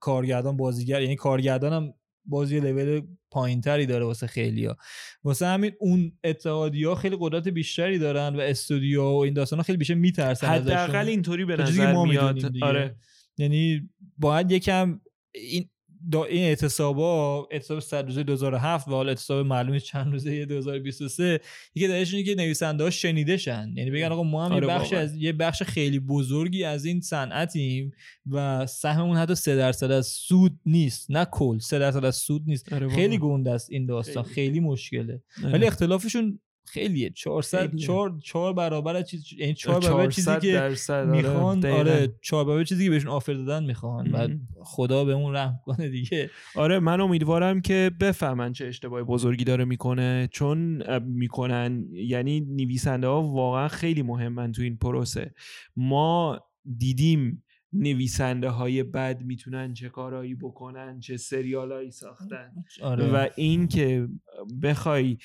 کارگردان 0.00 0.56
بازیگر. 0.56 1.02
یعنی 1.02 1.16
کارگردان 1.16 1.72
هم 1.72 1.94
بازی 2.28 2.60
لول 2.60 3.02
پایینتری 3.30 3.86
داره 3.86 4.04
واسه 4.04 4.26
خیلیا 4.26 4.76
واسه 5.24 5.46
همین 5.46 5.72
اون 5.80 6.12
اتحادی 6.24 6.94
خیلی 6.94 7.16
قدرت 7.20 7.48
بیشتری 7.48 7.98
دارن 7.98 8.36
و 8.36 8.40
استودیو 8.40 9.02
و 9.02 9.16
این 9.16 9.34
داستان 9.34 9.62
خیلی 9.62 9.78
بیشتر 9.78 9.94
میترسن 9.94 10.46
حداقل 10.46 11.08
اینطوری 11.08 11.44
به 11.44 11.56
نظر 11.56 12.04
میاد. 12.04 12.52
آره. 12.62 12.96
یعنی 13.38 13.90
باید 14.18 14.52
یکم 14.52 15.00
این 15.34 15.68
دا 16.10 16.24
این 16.24 16.42
اعتصابا 16.42 17.48
اعتصاب 17.50 17.80
100 17.80 18.04
روزه 18.06 18.22
2007 18.22 18.88
و 18.88 18.90
حالا 18.90 19.08
اعتصاب 19.08 19.46
معلومه 19.46 19.80
چند 19.80 20.12
روزه 20.12 20.44
2023 20.44 21.40
یکی 21.74 21.88
دلیلش 21.88 22.14
اینه 22.14 22.26
که 22.26 22.34
نویسنده 22.34 22.84
ها 22.84 22.90
شنیده 22.90 23.36
شن 23.36 23.72
یعنی 23.76 23.90
بگن 23.90 24.12
آقا 24.12 24.22
ما 24.22 24.46
هم 24.46 24.52
آره 24.52 24.66
یه 24.66 24.74
بخش 24.74 24.92
از 24.92 25.16
یه 25.16 25.32
بخش 25.32 25.62
خیلی 25.62 25.98
بزرگی 25.98 26.64
از 26.64 26.84
این 26.84 27.00
صنعتیم 27.00 27.92
و 28.30 28.66
سهممون 28.66 29.16
حتی 29.16 29.34
3 29.34 29.56
درصد 29.56 29.90
از 29.90 30.06
سود 30.06 30.60
نیست. 30.66 31.10
نه 31.10 31.24
کل 31.24 31.58
3 31.58 31.78
درصد 31.78 32.04
از 32.04 32.16
سود 32.16 32.42
نیست. 32.46 32.72
آره 32.72 32.88
خیلی 32.88 33.18
گنده 33.18 33.50
است 33.50 33.70
این 33.70 33.86
داستان. 33.86 34.22
خیلی, 34.22 34.34
خیلی 34.34 34.60
مشکله. 34.60 35.22
آره. 35.44 35.52
ولی 35.52 35.66
اختلافشون 35.66 36.40
خیلیه. 36.68 37.10
400 37.10 37.76
4 37.76 38.18
4 38.22 38.52
برابر 38.52 39.02
چیز 39.02 39.32
یعنی 39.38 39.54
4 39.54 39.80
برابر 39.80 40.10
چیزی 40.10 40.30
که 40.40 40.72
آره، 40.88 41.04
می‌خوان 41.04 41.66
آره 41.66 42.14
4 42.22 42.44
برابر 42.44 42.64
چیزی 42.64 42.84
که 42.84 42.90
بهشون 42.90 43.10
آفر 43.10 43.32
دادن 43.32 43.64
می‌خوان. 43.64 44.10
و 44.12 44.28
خدا 44.60 45.04
بهمون 45.04 45.34
رحم 45.36 45.60
کنه 45.64 45.88
دیگه. 45.88 46.30
آره 46.54 46.78
من 46.78 47.00
امیدوارم 47.00 47.60
که 47.60 47.90
بفهمن 48.00 48.52
چه 48.52 48.66
اشتباهی 48.66 49.04
بزرگی 49.04 49.44
داره 49.44 49.64
می‌کنه. 49.64 50.28
چون 50.32 50.82
می‌کنن. 51.00 51.86
یعنی 51.92 52.40
نویسنده 52.40 53.06
ها 53.06 53.22
واقعا 53.22 53.68
خیلی 53.68 54.02
مهمن 54.02 54.52
تو 54.52 54.62
این 54.62 54.76
پروسه. 54.76 55.34
ما 55.76 56.40
دیدیم 56.78 57.44
نویسنده 57.72 58.48
های 58.48 58.82
بد 58.82 59.22
می‌تونن 59.22 59.74
چه 59.74 59.88
کارهایی 59.88 60.34
بکنن 60.34 61.00
چه 61.00 61.16
سریالهایی 61.16 61.90
ساختن. 61.90 62.52
آره. 62.82 63.12
و 63.12 63.28
این 63.36 63.68
که 63.68 64.08
بخوای 64.62 65.18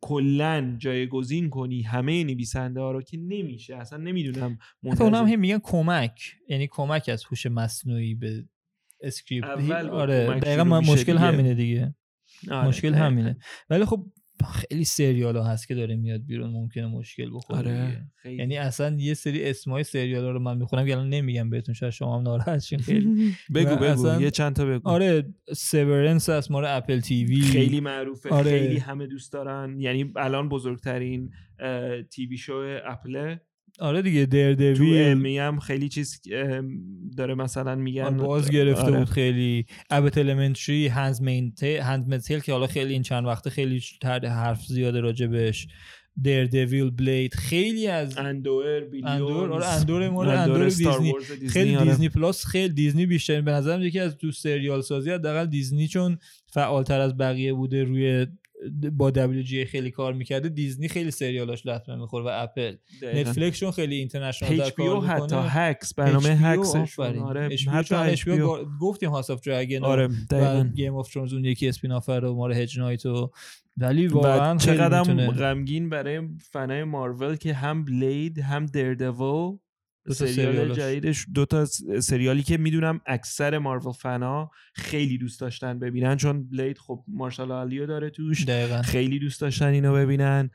کلا 0.00 0.76
جایگزین 0.78 1.50
کنی 1.50 1.82
همه 1.82 2.24
نویسنده 2.24 2.80
ها 2.80 2.92
رو 2.92 3.02
که 3.02 3.16
نمیشه. 3.16 3.76
اصلا 3.76 3.98
نمی‌دونم 3.98 4.58
اونم 4.82 5.26
هم 5.26 5.40
میگن 5.40 5.58
کمک. 5.62 6.20
یعنی 6.48 6.68
کمک 6.70 7.08
از 7.12 7.24
هوش 7.24 7.46
مصنوعی 7.46 8.14
به 8.14 8.44
script 9.00 9.70
آره 9.70 10.40
دقیقا 10.40 10.64
مشکل 10.64 11.16
همینه 11.16 11.54
دیگه. 11.54 11.94
آره. 12.50 12.68
مشکل 12.68 12.94
همینه. 12.94 13.38
ولی 13.70 13.84
خب 13.84 14.06
خیلی 14.44 14.84
سریال 14.84 15.36
ها 15.36 15.44
هست 15.44 15.68
که 15.68 15.74
داره 15.74 15.96
میاد 15.96 16.20
بیرون 16.26 16.50
ممکنه 16.50 16.86
مشکل 16.86 17.30
بخوره 17.34 17.58
آره. 17.58 18.34
یعنی 18.36 18.56
اصلا 18.56 18.96
یه 18.98 19.14
سری 19.14 19.50
اسمای 19.50 19.84
سریال 19.84 20.24
ها 20.24 20.30
رو 20.30 20.38
من 20.38 20.58
می‌خونم 20.58 20.86
که 20.86 20.92
الان 20.92 21.08
نمیگم 21.08 21.50
بهتون 21.50 21.74
شاید 21.74 21.92
شما 21.92 22.16
هم 22.18 22.22
ناراحت 22.22 22.58
شین. 22.58 22.78
خیلی 22.78 23.34
بگو 23.54 23.76
بگو 23.76 24.20
یه 24.22 24.30
چند 24.30 24.56
تا 24.56 24.66
بگو. 24.66 24.88
آره 24.88 25.34
Severance 25.56 26.28
از 26.28 26.50
مال 26.50 26.64
Apple 26.64 27.00
TV 27.00 27.40
خیلی 27.40 27.80
معروفه 27.80 28.28
آره. 28.28 28.50
خیلی 28.50 28.78
همه 28.78 29.06
دوست 29.06 29.32
دارن. 29.32 29.80
یعنی 29.80 30.12
الان 30.16 30.48
بزرگترین 30.48 31.30
تیوی 32.10 32.36
شو 32.36 32.78
اپل 32.84 33.36
آره 33.80 34.02
دیگه 34.02 34.26
دردویل 34.26 35.22
تو 35.22 35.40
هم 35.40 35.58
خیلی 35.58 35.88
چیز 35.88 36.20
داره 37.16 37.34
مثلا 37.34 37.74
میگن. 37.74 38.02
آره، 38.02 38.16
باز 38.16 38.50
گرفته 38.50 38.82
آره. 38.82 38.98
بود 38.98 39.08
خیلی. 39.08 39.66
ابت 39.90 40.18
المنتری 40.18 40.86
هنز 40.86 41.22
مینتیل 41.22 42.40
که 42.40 42.52
حالا 42.52 42.66
خیلی 42.66 42.92
این 42.92 43.02
چند 43.02 43.26
وقته 43.26 43.50
خیلی 43.50 43.82
حرف 44.24 44.66
زیاده 44.66 45.00
راجبش 45.00 45.68
دردویل 46.24 46.90
بلید 46.90 47.34
خیلی 47.34 47.86
از 47.86 48.18
اندور 48.18 48.82
اندور 49.04 49.52
آره 49.52 49.66
اندور 49.66 50.08
مال 50.08 50.28
اندور 50.28 50.64
دیزنی 50.64 51.14
خیلی 51.48 51.76
آره. 51.76 51.90
دیزنی 51.90 52.08
پلاس 52.08 52.46
خیلی 52.46 52.74
دیزنی 52.74 53.06
بیشتر 53.06 53.40
به 53.40 53.50
نظرم 53.50 53.82
یکی 53.82 54.00
از 54.00 54.16
تو 54.16 54.32
سریال 54.32 54.80
سازی 54.80 55.10
حداقل 55.10 55.46
دیزنی 55.46 55.88
چون 55.88 56.18
فعالتر 56.46 57.00
از 57.00 57.16
بقیه 57.16 57.52
بوده 57.52 57.84
روی 57.84 58.26
با 58.92 59.10
جی 59.42 59.64
خیلی 59.64 59.90
کار 59.90 60.12
می‌کرده 60.12 60.48
دیزنی 60.48 60.88
خیلی 60.88 61.10
سریالاش 61.10 61.66
لطمه 61.66 61.96
می‌خوره 61.96 62.24
و 62.24 62.28
اپل. 62.32 62.76
نتفلیکس 63.02 63.58
چون 63.58 63.70
خیلی 63.70 63.94
اینترنشنال 63.94 64.56
در 64.56 64.70
کار 64.70 64.94
می‌کنه. 64.94 65.08
حتی 65.08 65.36
هکس 65.48 65.94
برنامه 65.94 66.28
هکس 66.28 66.98
آره 66.98 67.56
حتی 67.72 67.94
اچ 67.94 68.28
گفتیم 68.80 69.10
هاوس 69.10 69.30
اف 69.30 69.40
دراگون 69.40 69.84
آره 69.84 70.08
و 70.32 70.64
گیم 70.64 70.94
اف 70.94 71.12
ترونز 71.12 71.32
اون 71.32 71.44
یکی 71.44 71.68
اسپینافر 71.68 72.24
و 72.24 72.34
مال 72.34 72.52
هج 72.52 72.78
نایت 72.78 73.06
و 73.06 73.30
ولی 73.76 74.06
واقعا 74.06 74.56
چقدر 74.56 75.02
غمگین 75.32 75.88
برای 75.88 76.20
فنای 76.52 76.84
مارول 76.84 77.36
که 77.36 77.54
هم 77.54 77.84
بلید 77.84 78.38
هم 78.38 78.66
دردویل 78.66 78.94
دو 78.94 79.60
سریال 80.14 80.74
جدیدش. 80.74 81.26
دو 81.34 81.44
تا 81.44 81.64
سریالی 82.00 82.42
که 82.42 82.56
می‌دونم 82.56 83.00
اکثر 83.06 83.58
مارول 83.58 83.92
فنا 83.92 84.50
خیلی 84.74 85.18
دوست 85.18 85.40
داشتن 85.40 85.78
ببینن 85.78 86.16
چون 86.16 86.50
بلید 86.50 86.78
خب 86.78 87.04
مارشال 87.08 87.52
آلیو 87.52 87.86
داره 87.86 88.10
توش. 88.10 88.44
دقیقا. 88.44 88.82
خیلی 88.82 89.18
دوست 89.18 89.40
داشتن 89.40 89.66
اینو 89.66 89.94
ببینن. 89.94 90.50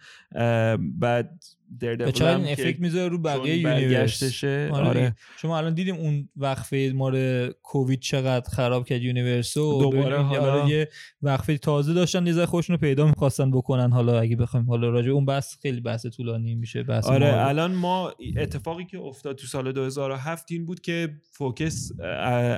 بعد 0.80 1.44
به 1.80 2.14
این 2.16 2.48
effect 2.48 2.80
می‌ذاره 2.80 3.10
رو 3.10 3.18
بقیه 3.18 3.58
universe. 3.58 4.44
آره, 4.44 4.72
آره. 4.72 5.16
شما 5.38 5.58
الان 5.58 5.74
دیدیم 5.74 5.96
اون 5.96 6.30
وقفه 6.36 6.92
مال 6.96 7.48
کووید 7.64 8.00
چقدر 8.00 8.50
خراب 8.50 8.86
کرد 8.86 9.02
universe 9.02 9.58
و 9.58 9.80
دوباره 9.80 10.18
حالا 10.18 10.70
یه 10.70 10.90
وقفه 11.22 11.58
تازه 11.58 11.94
داشتن 11.94 12.28
یه 12.28 12.46
خودشون 12.46 12.74
رو 12.74 12.80
پیدا 12.80 13.06
می‌خواستن 13.08 13.52
بکنن. 13.52 13.92
حالا 13.92 14.20
اگه 14.20 14.36
بخوایم 14.36 14.66
حالا 14.66 14.90
راجع 14.90 15.12
اون 15.12 15.26
بحث 15.26 15.56
خیلی 15.62 15.82
بحث 15.82 16.06
طولانی 16.06 16.56
میشه 16.56 16.84
بحث 16.84 17.06
آره 17.06 17.48
الان 17.48 17.72
ما 17.76 18.14
اتفاقی 18.38 18.86
که 18.86 19.00
افتاد 19.00 19.36
تو 19.36 19.48
سال 19.48 19.72
2007 19.72 20.52
این 20.52 20.66
بود 20.66 20.82
که 20.82 21.10
focus 21.32 21.92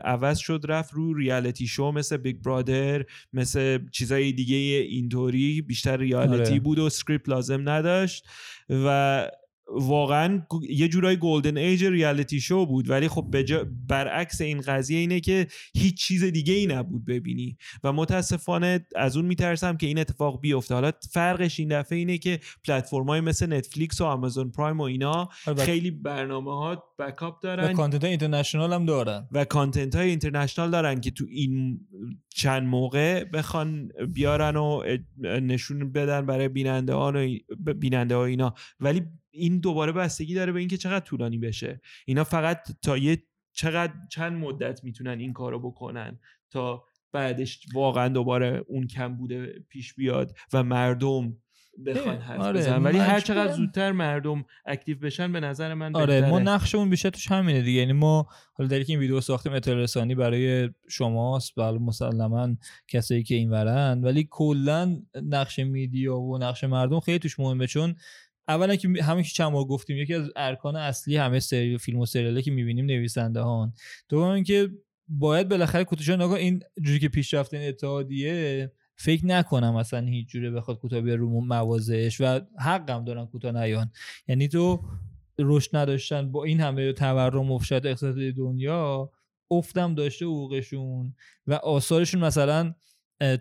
عوض 0.05 0.37
شد 0.37 0.65
رفت 0.67 0.93
رو 0.93 1.13
reality 1.13 1.67
show 1.67 1.91
مثل 1.91 2.17
Big 2.17 2.35
Brother 2.37 3.05
مثل 3.33 3.79
چیزای 3.91 4.31
دیگه 4.31 4.55
اینطوری 4.55 5.61
بیشتر 5.61 5.97
reality 5.97 6.51
آره. 6.51 6.59
بود 6.59 6.79
و 6.79 6.89
script 6.89 7.29
لازم 7.29 7.69
نداشت. 7.69 8.25
و 8.69 8.87
uh, 9.03 9.29
واقعا 9.67 10.41
یه 10.69 10.87
جورای 10.87 11.17
golden 11.17 11.57
age 11.57 11.83
reality 11.85 12.41
show 12.41 12.65
بود 12.65 12.89
ولی 12.89 13.07
خب 13.07 13.35
برعکس 13.87 14.41
این 14.41 14.61
قضیه 14.61 14.99
اینه 14.99 15.19
که 15.19 15.47
هیچ 15.75 15.97
چیز 15.97 16.23
دیگه 16.23 16.53
ای 16.53 16.67
نبود 16.67 17.05
ببینی. 17.05 17.57
و 17.83 17.93
متاسفانه 17.93 18.87
از 18.95 19.17
اون 19.17 19.25
میترسم 19.25 19.77
که 19.77 19.87
این 19.87 19.99
اتفاق 19.99 20.41
بیفته. 20.41 20.73
حالا 20.73 20.91
فرقش 21.11 21.59
این 21.59 21.79
دفعه 21.79 21.97
اینه 21.97 22.17
که 22.17 22.39
پلتفرم 22.67 23.05
های 23.05 23.21
مثل 23.21 23.53
نتفلیکس 23.53 24.01
و 24.01 24.05
آمازون 24.05 24.51
پرایم 24.51 24.79
و 24.79 24.83
اینا 24.83 25.29
آره، 25.47 25.65
خیلی 25.65 25.91
برنامه 25.91 26.51
ها 26.51 26.83
backup 26.99 27.41
دارن. 27.41 27.71
و 27.71 27.73
content 27.73 28.03
international 28.03 28.73
هم 28.73 28.85
دارن. 28.85 29.27
و 29.31 29.45
content 29.45 29.95
های 29.95 30.09
international 30.09 30.71
دارن 30.71 31.01
که 31.01 31.11
تو 31.11 31.25
این 31.29 31.79
چند 32.29 32.63
موقع 32.63 33.23
بخوان 33.23 33.91
بیارن 34.13 34.55
و 34.55 34.83
نشون 35.21 35.91
بدن 35.91 36.25
برای 36.25 36.47
بیننده 36.47 36.93
ها 36.93 37.13
بیننده 37.79 38.15
ها 38.15 38.25
اینا. 38.25 38.53
ولی 38.79 39.01
این 39.33 39.59
دوباره 39.59 39.91
بستگی 39.91 40.33
داره 40.33 40.51
به 40.51 40.59
اینکه 40.59 40.77
چقدر 40.77 41.05
طولانی 41.05 41.37
بشه. 41.37 41.81
اینا 42.05 42.23
فقط 42.23 42.59
تا 42.81 42.97
یه 42.97 43.23
چقدر 43.53 43.93
چند 44.11 44.33
مدت 44.33 44.83
می‌تونن 44.83 45.19
این 45.19 45.33
کارو 45.33 45.59
بکنن 45.59 46.19
تا 46.51 46.83
بعدش 47.11 47.59
واقعا 47.73 48.07
دوباره 48.07 48.65
اون 48.67 48.87
کم 48.87 49.15
بوده 49.15 49.65
پیش 49.69 49.93
بیاد 49.93 50.37
و 50.53 50.63
مردم 50.63 51.37
بخوان 51.85 52.17
حرف 52.17 52.39
آره 52.39 52.77
ولی 52.77 52.97
هر 52.97 53.19
چقدر 53.19 53.53
زودتر 53.53 53.91
مردم 53.91 54.45
اکتیو 54.65 54.99
بشن 54.99 55.31
به 55.31 55.39
نظر 55.39 55.73
من 55.73 55.95
آره 55.95 56.29
ما 56.29 56.39
نقشمون 56.39 56.89
بیشتر 56.89 57.09
توش 57.09 57.31
همینه 57.31 57.61
دیگه. 57.61 57.79
یعنی 57.79 57.93
ما 57.93 58.27
حالا 58.53 58.69
در 58.69 58.83
این 58.87 58.99
ویدیو 58.99 59.21
ساختیم 59.21 59.53
اطلاع 59.53 59.77
رسانی 59.77 60.15
برای 60.15 60.69
شماست 60.89 61.55
بله 61.55 61.79
مسلما 61.79 62.55
کسایی 62.87 63.23
که 63.23 63.35
این 63.35 63.49
ورن 63.49 64.01
ولی 64.03 64.27
کلا 64.31 65.01
نقش 65.15 65.59
میدیا 65.59 66.17
و 66.17 66.37
نقش 66.37 66.63
مردم 66.63 66.99
خیلی 66.99 67.19
توش 67.19 67.39
مهمه. 67.39 67.67
چون 67.67 67.95
اولا 68.47 68.75
که 68.75 68.89
همه 69.03 69.23
که 69.23 69.29
چند 69.29 69.51
بار 69.51 69.63
گفتیم 69.63 69.97
یکی 69.97 70.13
از 70.13 70.31
ارکان 70.35 70.75
اصلی 70.75 71.17
همه 71.17 71.39
سری 71.39 71.77
فیلم 71.77 71.99
و 71.99 72.05
سریاله 72.05 72.41
که 72.41 72.51
می‌بینیم 72.51 72.85
نویسنده 72.85 73.41
هان. 73.41 73.73
دوم 74.09 74.29
اینکه 74.29 74.69
باید 75.07 75.49
بالاخره 75.49 75.83
کوتوشان 75.83 76.21
نگاه 76.21 76.37
این 76.37 76.63
جوری 76.81 76.99
که 76.99 77.09
پیشرفت 77.09 77.53
این 77.53 77.69
اتحادیه 77.69 78.71
فکر 78.95 79.25
نکنم 79.25 79.75
اصلا 79.75 80.05
هیچ 80.05 80.27
جوره 80.27 80.51
بخواد 80.51 80.79
کوتاه 80.79 81.01
بیاره 81.01 81.19
رو 81.19 81.41
موازش 81.41 82.17
و 82.21 82.39
حقم 82.59 83.05
دارن 83.05 83.25
کوتاه 83.25 83.51
نیان. 83.51 83.91
یعنی 84.27 84.47
تو 84.47 84.83
رشد 85.39 85.75
نداشتن 85.77 86.31
با 86.31 86.43
این 86.43 86.61
همه 86.61 86.93
تورم 86.93 87.51
و 87.51 87.59
اقتصادی 87.71 88.31
دنیا 88.31 89.11
افتم 89.51 89.95
داشته 89.95 90.25
حقوقشون 90.25 91.15
و 91.47 91.53
آثارشون 91.53 92.21
مثلا 92.21 92.75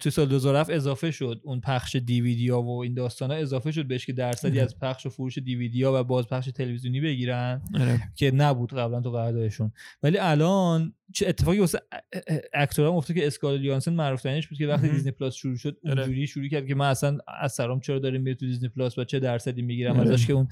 تو 0.00 0.11
سال 0.11 0.28
2007 0.28 0.70
اضافه 0.70 1.11
شد. 1.11 1.40
اون 1.44 1.61
پخش 1.61 1.96
دیویدی 1.96 2.48
ها 2.48 2.62
و 2.62 2.82
این 2.82 2.94
داستان 2.94 3.30
ها 3.30 3.37
اضافه 3.37 3.72
شد 3.72 3.87
بهش 3.87 4.06
که 4.06 4.12
درصدی 4.12 4.61
از 4.61 4.78
پخش 4.78 5.06
و 5.06 5.11
فروش 5.11 5.38
دیویدی 5.38 5.82
ها 5.82 6.00
و 6.00 6.04
باز 6.04 6.26
پخش 6.26 6.46
تلویزیونی 6.46 7.00
بگیرن 7.00 7.62
آره. 7.74 8.00
که 8.14 8.30
نبود 8.30 8.74
قبلا 8.74 9.00
تو 9.00 9.11
قراردادشون. 9.11 9.72
ولی 10.02 10.18
الان 10.18 10.94
چه 11.12 11.28
اتفاقی 11.28 11.58
واسه 11.58 11.80
اکتورها 12.54 12.92
افتاد 12.92 13.16
که 13.16 13.26
اسکال 13.26 13.64
یانسن 13.64 13.92
معروف 13.92 14.26
بود 14.26 14.58
که 14.58 14.66
وقتی 14.66 14.88
دیزنی 14.88 15.12
پلاس 15.12 15.35
شروع 15.35 15.56
شد 15.56 15.78
آره. 15.87 16.02
اونجوری 16.02 16.26
شروع 16.26 16.48
کرد 16.48 16.66
که 16.66 16.74
من 16.74 16.90
اصلا 16.90 17.18
از 17.40 17.52
سرام 17.52 17.80
چرا 17.80 17.98
داریم 17.98 18.22
میره 18.22 18.37
تو 18.37 18.46
دیزنی 18.46 18.68
پلاس 18.68 18.98
و 18.98 19.04
چه 19.04 19.20
درصدی 19.20 19.62
می‌گیرم؟ 19.62 20.00
آره. 20.00 20.11
ازش 20.11 20.26
که 20.26 20.32
اون 20.32 20.48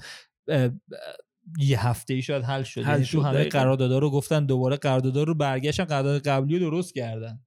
یه 1.57 1.87
هفته 1.87 2.13
ای 2.13 2.21
شاید 2.21 2.43
حل 2.43 2.63
شد. 2.63 2.81
حل 2.81 2.93
یعنی 2.93 3.05
تو 3.05 3.21
همه 3.21 3.43
قراردادها 3.43 3.99
رو 3.99 4.11
گفتن 4.11 4.45
دوباره 4.45 4.75
قراردادها 4.75 5.23
رو 5.23 5.35
برگشتن 5.35 5.83
قرارداد 5.83 6.21
قبلی 6.21 6.59
رو 6.59 6.69
درست 6.69 6.95
کردن. 6.95 7.39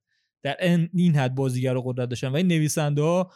در 0.45 0.57
این 0.93 1.15
حد 1.15 1.35
بازیگر 1.35 1.73
رو 1.73 1.81
قدرت 1.81 2.09
داشتن. 2.09 2.27
و 2.27 2.35
این 2.35 2.47
نویسنده 2.47 3.01
ها 3.01 3.31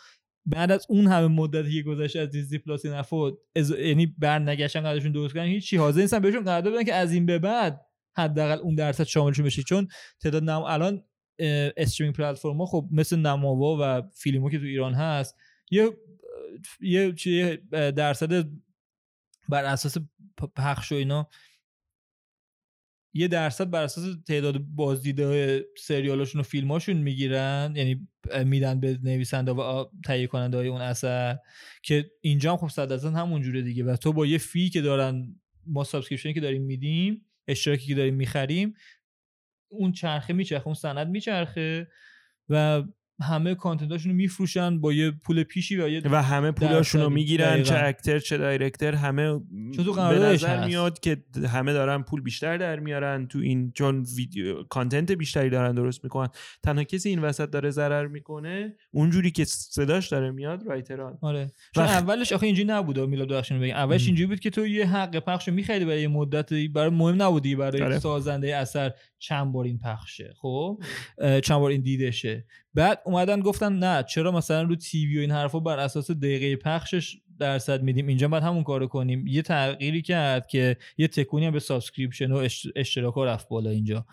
بعد 0.46 0.72
از 0.72 0.86
اون 0.90 1.08
همه 1.08 1.28
مدتی 1.28 1.74
که 1.74 1.90
گذشته 1.90 2.20
از 2.20 2.30
دیزنی 2.30 2.60
پلاس 2.60 2.86
نفو 2.86 3.32
از... 3.56 3.72
یعنی 3.72 4.06
بر 4.06 4.40
نگشتن 4.40 4.82
قراردادشون 4.82 5.12
درست 5.12 5.34
کردن 5.34 5.48
هیچ 5.48 5.70
چی 5.70 5.78
حاضر 5.78 6.02
نیستن 6.02 6.20
بهشون 6.20 6.44
قرارداد 6.44 6.74
بدن 6.74 6.84
که 6.84 6.94
از 6.94 7.14
این 7.14 7.26
به 7.26 7.40
بعد 7.40 7.86
حداقل 8.18 8.60
اون 8.60 8.76
درصد 8.76 9.04
شاملشون 9.04 9.46
بشه. 9.46 9.64
چون 9.64 9.88
تعداد 10.22 10.44
نم 10.44 10.62
الان 10.62 11.04
streaming 11.78 12.16
ها 12.16 12.66
خب 12.66 12.88
مثل 12.92 13.18
نماوا 13.18 13.78
و 13.82 14.02
فیلمو 14.14 14.50
که 14.50 14.60
تو 14.60 14.66
ایران 14.66 14.94
هست 14.94 15.36
یه 15.72 15.92
یه 16.82 17.62
درصد 17.92 18.46
بر 19.50 19.66
اساس 19.66 19.98
پخش 20.56 20.92
و 20.92 20.96
اینا 20.96 21.30
یه 23.14 23.28
درصد 23.28 23.70
بر 23.70 23.84
اساس 23.84 24.16
تعداد 24.28 24.58
بازدیده 24.58 25.66
سریالاشون 25.78 26.42
و 26.42 26.44
فیلماشون 26.44 26.98
می‌گیرن؟ 26.98 27.74
یعنی 27.76 28.08
میدن 28.46 28.80
به 28.80 29.00
نویسنده 29.04 29.52
و 29.52 29.86
تهیه 30.06 30.28
کننده 30.28 30.58
های 30.58 30.68
اون 30.68 30.82
اثر؟ 30.82 31.38
که 31.84 32.12
اینجا 32.22 32.52
هم 32.52 32.58
خب 32.58 32.68
صد 32.68 32.90
درصد 32.90 33.14
همون 33.14 33.42
جوره 33.42 33.62
دیگه. 33.62 33.84
و 33.84 33.96
تو 33.96 34.14
با 34.14 34.26
یه 34.26 34.38
fee 34.38 34.70
که 34.70 34.82
دارن 34.82 35.36
ما 35.66 35.84
subscription 35.84 36.30
ی 36.30 36.34
که 36.34 36.40
داریم 36.40 36.62
میدیم 36.62 37.26
اشتراکی 37.48 37.86
که 37.86 37.96
داریم 37.96 38.16
می‌خریم 38.16 38.74
اون 39.72 39.92
چرخه 39.92 40.34
میچرخه 40.34 40.68
اون 40.68 40.76
سند 40.76 41.08
میچرخه 41.08 41.88
و 42.50 42.84
همه 43.22 43.56
کانتنتاشون 43.56 44.12
رو 44.12 44.18
میفروشن 44.18 44.80
با 44.82 44.94
یه 44.94 45.12
پول 45.12 45.44
پیشی 45.44 45.78
و 45.78 45.90
یه 45.90 46.02
و 46.12 46.24
همه 46.24 46.52
پولاشون 46.52 47.02
رو 47.02 47.10
می‌گیرن 47.10 47.64
چه 47.64 47.76
اکتر 47.84 48.20
چه 48.20 48.38
دایرکتر 48.38 48.96
همه 48.96 49.40
تو 49.76 49.94
به 49.94 50.20
نظر 50.20 50.66
میاد 50.66 51.00
که 51.00 51.24
همه 51.52 51.74
دارن 51.74 52.04
پول 52.04 52.22
بیشتر 52.22 52.58
در 52.58 52.80
میارن 52.80 53.28
تو 53.28 53.40
این 53.40 53.72
چون 53.72 54.06
ویدیو 54.16 54.64
کانتنت 54.64 55.12
بیشتری 55.12 55.50
دارن 55.50 55.76
درست 55.76 56.04
می‌کنن. 56.04 56.30
تنها 56.64 56.84
کسی 56.84 57.10
این 57.10 57.20
وسط 57.20 57.50
داره 57.50 57.70
ضرر 57.70 58.08
می‌کنه 58.08 58.76
اونجوری 58.92 59.32
که 59.32 59.46
صداش 59.46 60.08
داره 60.08 60.32
میاد 60.32 60.64
رایتران. 60.68 61.18
آره. 61.22 61.52
چون 61.76 61.84
اولش 61.84 62.34
آخه 62.34 62.46
اینجوری 62.46 62.68
نبود 62.68 63.00
میلاد 63.00 63.34
بخشن 63.34 63.60
بگم 63.60 63.76
اولش 63.76 64.06
اینجوری 64.06 64.28
بود 64.28 64.40
که 64.40 64.50
تو 64.50 64.68
یه 64.68 64.88
حق 64.88 65.20
پخش 65.20 65.50
میخریدی 65.50 65.86
برای 65.86 66.08
مدت 66.08 66.54
برای 66.54 66.90
مهم 66.90 67.22
نبودی 67.22 67.56
برای 67.56 67.82
آره. 67.82 68.00
سازنده 68.00 68.56
اثر. 68.56 68.92
چند 69.20 69.52
بار 69.52 69.66
این 69.66 69.80
پخشه 69.80 70.34
خب؟ 70.38 70.84
چند 71.44 71.60
بار 71.60 71.72
این 71.72 71.82
دیدشه. 71.82 72.46
بعد 72.74 73.02
اومدن 73.06 73.40
گفتن 73.40 73.74
نه 73.74 74.04
چرا 74.04 74.32
مثلا 74.32 74.62
رو 74.62 74.76
TV 74.76 75.18
و 75.18 75.22
این 75.22 75.32
حرفا 75.32 75.60
بر 75.60 75.80
اساس 75.80 76.12
دقیقه 76.12 76.56
پخشش 76.56 77.18
درصد 77.40 77.84
میدیم؟ 77.84 78.08
اینجا 78.08 78.28
باید 78.28 78.44
همون 78.44 78.64
کارو 78.64 78.88
کنیم. 78.88 79.28
یه 79.28 79.42
تغییری 79.42 80.02
کرد 80.02 80.48
که 80.48 80.78
یه 80.98 81.08
تکونی 81.08 81.46
هم 81.46 81.52
به 81.52 81.60
subscription 81.60 82.32
و 82.32 82.48
اشتراک 82.76 83.14
ها 83.14 83.26
رفت 83.26 83.50
بالا 83.50 83.70
اینجا. 83.70 84.06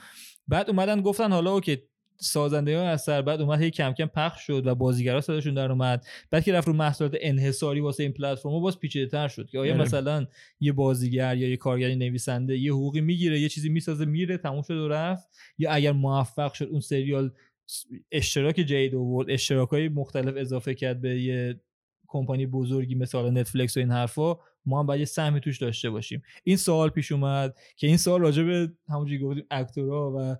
بعد 0.49 0.71
اومدن 0.71 1.01
گفتن 1.01 1.33
حالا 1.33 1.53
okay 1.53 1.79
سازنده 2.19 2.79
ها 2.79 2.85
اثر 2.85 3.23
بعد 3.23 3.41
اومد 3.41 3.63
هی 3.63 3.71
کم 3.71 3.93
کم 3.93 4.07
پخش 4.07 4.47
شد 4.47 4.67
و 4.67 4.75
بازیگرا 4.75 5.21
صداشون 5.21 5.55
در 5.55 5.73
اومد 5.73 6.07
بعد 6.31 6.45
که 6.45 6.53
رفت 6.53 6.69
رو 6.69 6.75
محصولات 6.75 7.17
انحصاری 7.21 7.81
واسه 7.81 8.03
این 8.03 8.13
پلتفرم 8.13 8.61
باز 8.61 8.79
پیچیده 8.79 9.07
تر 9.07 9.29
شد 9.29 9.49
که 9.49 9.59
آیا 9.59 9.75
بله. 9.75 9.83
مثلا 9.83 10.27
یه 10.61 10.73
بازیگر 10.73 11.37
یا 11.37 11.49
یه 11.49 11.57
کارگری 11.57 11.97
نویسنده 11.97 12.59
یه 12.59 12.73
حقوقی 12.73 13.01
می‌گیره 13.01 13.41
یه 13.41 13.49
چیزی 13.49 13.69
می‌سازه 13.69 14.05
میره 14.05 14.39
تموم 14.39 14.63
شد 14.63 14.77
و 14.77 14.89
رفت 14.89 15.29
یا 15.59 15.73
اگر 15.73 15.93
موفق 15.93 16.53
شد 16.53 16.65
اون 16.65 16.81
سریال 16.81 17.31
اشتراک 18.13 18.55
جدید 18.55 18.95
آورد 18.95 19.31
اشتراک 19.31 19.69
های 19.69 19.89
مختلف 19.89 20.35
اضافه 20.37 20.75
کرد 20.75 21.01
به 21.01 21.23
یه 21.23 21.61
کمپانی 22.09 22.47
بزرگی 22.47 22.95
مثل 22.95 23.31
نتفلیکس 23.31 23.77
و 23.77 23.81
این 23.81 23.91
حرفا 23.91 24.37
ما 24.67 24.81
هم 24.81 24.87
باید 24.87 25.01
یه 25.01 25.07
سهمی 25.07 25.41
توش 25.41 25.59
داشته 25.59 25.91
باشیم. 25.91 26.23
این 26.45 26.57
سوال 26.57 26.89
پیش 26.89 27.13
اومد 27.13 27.55
که 27.77 27.87
این 27.87 27.97
سوال 27.97 28.21
راجع 28.21 28.43
به 28.43 28.73
همونجوری 28.89 29.19
گفتیم 29.19 29.45
اکتورا 29.51 30.13
و 30.17 30.37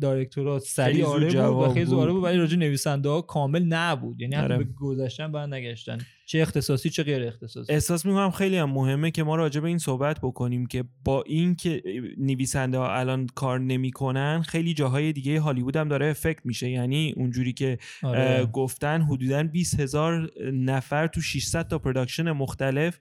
دایرکتورا 0.00 0.58
سریع 0.58 1.04
آره 1.04 1.26
بود 1.26 1.36
و 1.36 1.72
خیلی 1.72 1.84
بود. 1.84 2.24
ولی 2.24 2.38
راجع 2.38 2.56
نویسنده 2.56 3.08
ها 3.08 3.20
کامل 3.20 3.64
نبود. 3.64 4.20
یعنی 4.20 4.36
آره. 4.36 4.58
به 4.58 4.64
گذشتن 4.64 5.32
بعد 5.32 5.54
نگشتن 5.54 5.98
چه 6.26 6.38
اختصاصی 6.38 6.90
چه 6.90 7.02
غیر 7.02 7.22
اختصاصی. 7.22 7.72
احساس 7.72 8.06
می‌کنم 8.06 8.30
خیلی 8.30 8.56
هم 8.56 8.70
مهمه 8.70 9.10
که 9.10 9.22
ما 9.22 9.36
راجع 9.36 9.60
به 9.60 9.68
این 9.68 9.78
صحبت 9.78 10.18
بکنیم 10.22 10.66
که 10.66 10.84
با 11.04 11.22
این 11.22 11.54
که 11.54 11.82
نویسنده 12.18 12.78
ها 12.78 12.94
الان 12.94 13.26
کار 13.26 13.60
نمی‌کنن 13.60 14.42
خیلی 14.42 14.74
جاهای 14.74 15.12
دیگه 15.12 15.40
هالیوود 15.40 15.76
هم 15.76 15.88
داره 15.88 16.06
affect 16.06 16.46
میشه. 16.46 16.70
یعنی 16.70 17.14
اونجوری 17.16 17.52
که 17.52 17.78
آره. 18.02 18.46
گفتن 18.52 19.02
حدودا 19.02 19.42
20 19.42 19.80
هزار 19.80 20.30
نفر 20.52 21.06
تو 21.06 21.20
600 21.20 21.68
تا 21.68 21.78
production 21.78 22.32
مختلف 22.32 22.98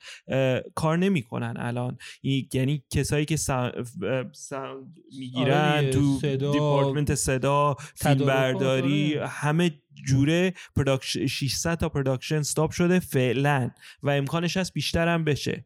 کار 0.75 0.97
نمی‌کنن 0.97 1.53
الان. 1.57 1.97
یعنی 2.53 2.83
کسایی 2.89 3.25
که 3.25 3.35
sound 3.35 4.99
می‌گیرن 5.19 5.77
آره 5.77 5.89
تو 5.89 6.19
دیپارتمنت 6.37 7.15
صدا 7.15 7.75
فیلم 7.95 8.25
برداری 8.25 9.17
همه 9.27 9.71
جوره 10.07 10.53
600 11.27 11.75
تا 11.75 11.89
production 11.89 12.35
stop 12.35 12.71
شده 12.71 12.99
فعلا 12.99 13.71
و 14.03 14.09
امکانش 14.09 14.57
هست 14.57 14.73
بیشتر 14.73 15.07
هم 15.07 15.23
بشه. 15.23 15.65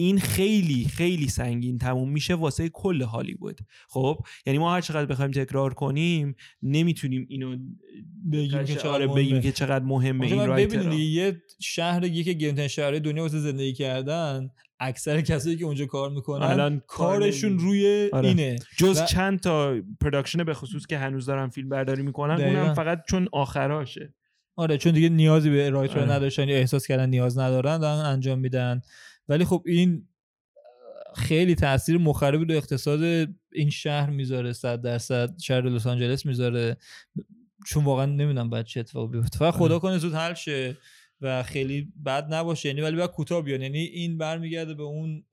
این 0.00 0.18
خیلی 0.18 0.84
خیلی 0.84 1.28
سنگین 1.28 1.78
تموم 1.78 2.10
میشه 2.10 2.34
واسه 2.34 2.68
کل 2.68 3.02
هالیوود. 3.02 3.60
خب 3.88 4.18
یعنی 4.46 4.58
ما 4.58 4.74
هر 4.74 4.80
چقدر 4.80 5.06
بخوایم 5.06 5.30
تکرار 5.30 5.74
کنیم 5.74 6.34
نمی‌تونیم 6.62 7.26
اینو 7.28 7.56
بگیم 8.32 8.64
که 8.64 8.74
چقدر 8.74 9.06
بگیم 9.06 9.40
که 9.40 9.52
چقدر 9.52 9.84
مهمه 9.84 10.26
این 10.26 10.46
writer. 10.46 10.92
یه 10.92 11.42
شهر 11.60 12.04
یکی 12.04 12.34
گرونترین 12.34 12.68
شهر 12.68 12.98
دنیا 12.98 13.22
واسه 13.22 13.38
زندگی 13.38 13.72
کردن 13.72 14.50
اکثر 14.80 15.20
کسایی 15.20 15.56
که 15.56 15.64
اونجا 15.64 15.86
کار 15.86 16.10
می‌کنن 16.10 16.46
الان 16.46 16.82
کارشون 16.86 17.58
روی 17.58 18.10
آره. 18.12 18.28
اینه. 18.28 18.56
جز 18.76 19.04
چند 19.04 19.40
تا 19.40 19.76
production 20.00 20.44
به 20.44 20.54
خصوص 20.54 20.86
که 20.86 20.98
هنوز 20.98 21.26
دارن 21.26 21.48
فیلم 21.48 21.68
برداری 21.68 22.02
می‌کنن 22.02 22.44
اونم 22.44 22.74
فقط 22.74 23.02
چون 23.08 23.28
آخراشه. 23.32 24.14
آره 24.56 24.78
چون 24.78 24.92
دیگه 24.92 25.08
نیازی 25.08 25.50
به 25.50 25.70
writer 25.70 25.98
آره. 25.98 26.12
نداشتن 26.12 26.48
یا 26.48 26.56
احساس 26.56 26.86
کردن 26.86 27.08
نیاز 27.08 27.38
ندارن 27.38 27.78
دارن 27.78 28.06
انجام 28.06 28.38
میدن. 28.38 28.80
ولی 29.28 29.44
خب 29.44 29.62
این 29.66 30.08
خیلی 31.14 31.54
تاثیر 31.54 31.98
مخربی 31.98 32.44
رو 32.44 32.54
اقتصاد 32.54 33.28
این 33.52 33.70
شهر 33.70 34.10
می‌ذاره 34.10 34.52
صد 34.52 34.80
درصد 34.80 35.38
شهر 35.38 35.60
لس 35.60 35.86
آنجلس 35.86 36.26
می‌ذاره. 36.26 36.76
چون 37.66 37.84
واقعا 37.84 38.06
نمی‌دونم 38.06 38.50
بعد 38.50 38.66
چه 38.66 38.80
اتفاقی 38.80 39.18
بیفته. 39.18 39.38
فقط 39.38 39.54
خدا 39.54 39.64
آره. 39.64 39.78
کنه 39.78 39.98
زود 39.98 40.14
حل 40.14 40.34
شه 40.34 40.76
و 41.20 41.42
خیلی 41.42 41.92
بد 42.04 42.34
نباشه. 42.34 42.68
یعنی 42.68 42.80
ولی 42.80 42.96
باید 42.96 43.10
کوتاه 43.10 43.42
بیان. 43.42 43.62
یعنی 43.62 43.78
این 43.78 44.18
برمیگرده 44.18 44.74
به 44.74 44.82
اون 44.82 45.24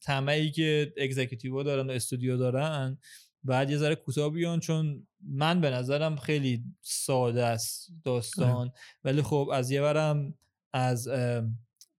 طمعی 0.00 0.50
که 0.50 0.92
executive 0.96 1.62
دارن 1.62 1.90
و 1.90 1.92
استودیو 1.92 2.36
دارن. 2.36 2.98
بعد 3.44 3.70
یه 3.70 3.76
ذره 3.76 3.94
کوتاه 3.94 4.30
بیان 4.30 4.60
چون 4.60 5.06
من 5.20 5.60
به 5.60 5.70
نظرم 5.70 6.16
خیلی 6.16 6.64
ساده 6.80 7.44
است 7.44 7.92
داستان. 8.04 8.72
ولی 9.04 9.22
خب 9.22 9.50
از 9.52 9.70
یه 9.70 9.80
برم 9.80 10.34
از 10.72 11.08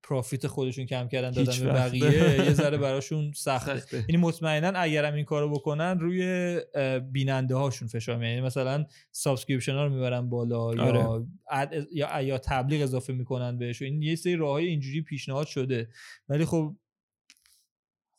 profit 0.04 0.46
خودشون 0.46 0.86
کم 0.86 1.08
کردن 1.08 1.30
دادن 1.30 1.58
به 1.60 1.72
بقیه 1.72 2.44
یه 2.44 2.52
ذره 2.62 2.76
براشون 2.76 3.32
سخته. 3.34 3.82
یعنی 4.08 4.16
مطمئنا 4.16 4.68
اگرم 4.68 5.14
این 5.14 5.24
کارو 5.24 5.50
بکنن 5.50 5.98
روی 5.98 6.60
بیننده 7.12 7.54
هاشون 7.54 7.88
فشار 7.88 8.22
یعنی 8.24 8.40
مثلا 8.40 8.86
subscription 9.12 9.72
ها 9.72 9.84
رو 9.84 9.92
می‌برن 9.92 10.28
بالا 10.28 10.60
آره. 10.60 11.26
یا 11.92 12.22
یا 12.22 12.38
تبلیغ 12.38 12.82
اضافه 12.82 13.12
می‌کنن 13.12 13.58
بهش 13.58 13.82
این 13.82 14.02
یه 14.02 14.16
سری 14.16 14.36
راههای 14.36 14.66
اینجوری 14.66 15.02
پیشنهاد 15.02 15.46
شده. 15.46 15.88
ولی 16.28 16.44
خب 16.44 16.76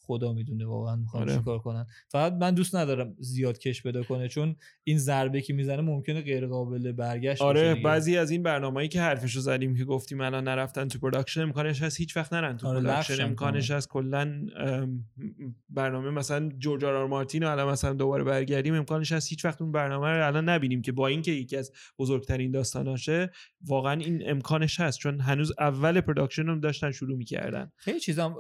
خدا 0.06 0.34
می‌دونه 0.34 0.66
واقعا 0.66 0.96
می‌خوان 0.96 1.24
آره. 1.24 1.38
چیکار 1.38 1.60
کنن. 1.60 1.86
فقط 2.10 2.34
من 2.34 2.54
دوست 2.54 2.76
ندارم 2.76 3.16
زیاد 3.20 3.60
کش 3.60 3.84
پیدا 3.84 4.04
کنه 4.04 4.28
چون 4.28 4.56
این 4.84 4.98
ضربه 4.98 5.42
که 5.42 5.54
می‌زنه 5.54 5.82
ممکنه 5.82 6.22
غیر 6.22 6.48
قابل 6.48 6.92
برگشت 6.92 7.42
آره 7.42 7.76
بعضی 7.76 8.18
از 8.18 8.32
این 8.32 8.44
برنامه‌ای 8.44 8.88
که 8.88 9.02
حرفشو 9.02 9.40
زدیم 9.40 9.76
که 9.76 9.86
گفتیم 9.86 10.22
الان 10.22 10.44
نرفتن 10.44 10.88
تو 10.88 11.00
production 11.00 11.42
امکانش 11.42 11.82
هست 11.82 12.00
هیچ 12.00 12.18
وقت 12.18 12.34
نرن 12.34 12.58
تو 12.58 12.68
آره 12.68 12.80
production 12.80 13.24
امکانش 13.24 13.72
هست 13.72 13.90
کلا 13.90 14.46
برنامه 15.70 16.10
مثلا 16.10 16.50
جورج 16.58 16.86
آر 16.86 17.08
مارتین 17.08 17.44
رو 17.44 17.52
الان 17.52 17.72
مثلا 17.72 17.94
دوباره 17.94 18.24
برگردیم 18.24 18.74
امکانش 18.74 19.12
هست 19.12 19.30
هیچ 19.30 19.46
وقت 19.46 19.62
اون 19.62 19.72
برنامه 19.72 20.08
رو 20.08 20.28
الان 20.28 20.50
نبینیم 20.50 20.82
که 20.82 20.92
با 20.92 21.08
اینکه 21.08 21.32
یکی 21.32 21.58
از 21.58 21.72
بزرگترین 22.00 22.52
داستاناشه 22.52 23.32
واقعا 23.68 23.94
این 23.94 24.30
امکانش 24.30 24.80
هست 24.80 25.00
چون 25.00 25.20
هنوز 25.20 25.52
اول 25.60 26.02
production 26.02 26.46
رو 26.46 26.60
داشتن 26.60 26.92
شروع 26.92 27.18
می‌کردن. 27.18 27.72
خیلی 27.76 28.00
چیزا 28.00 28.36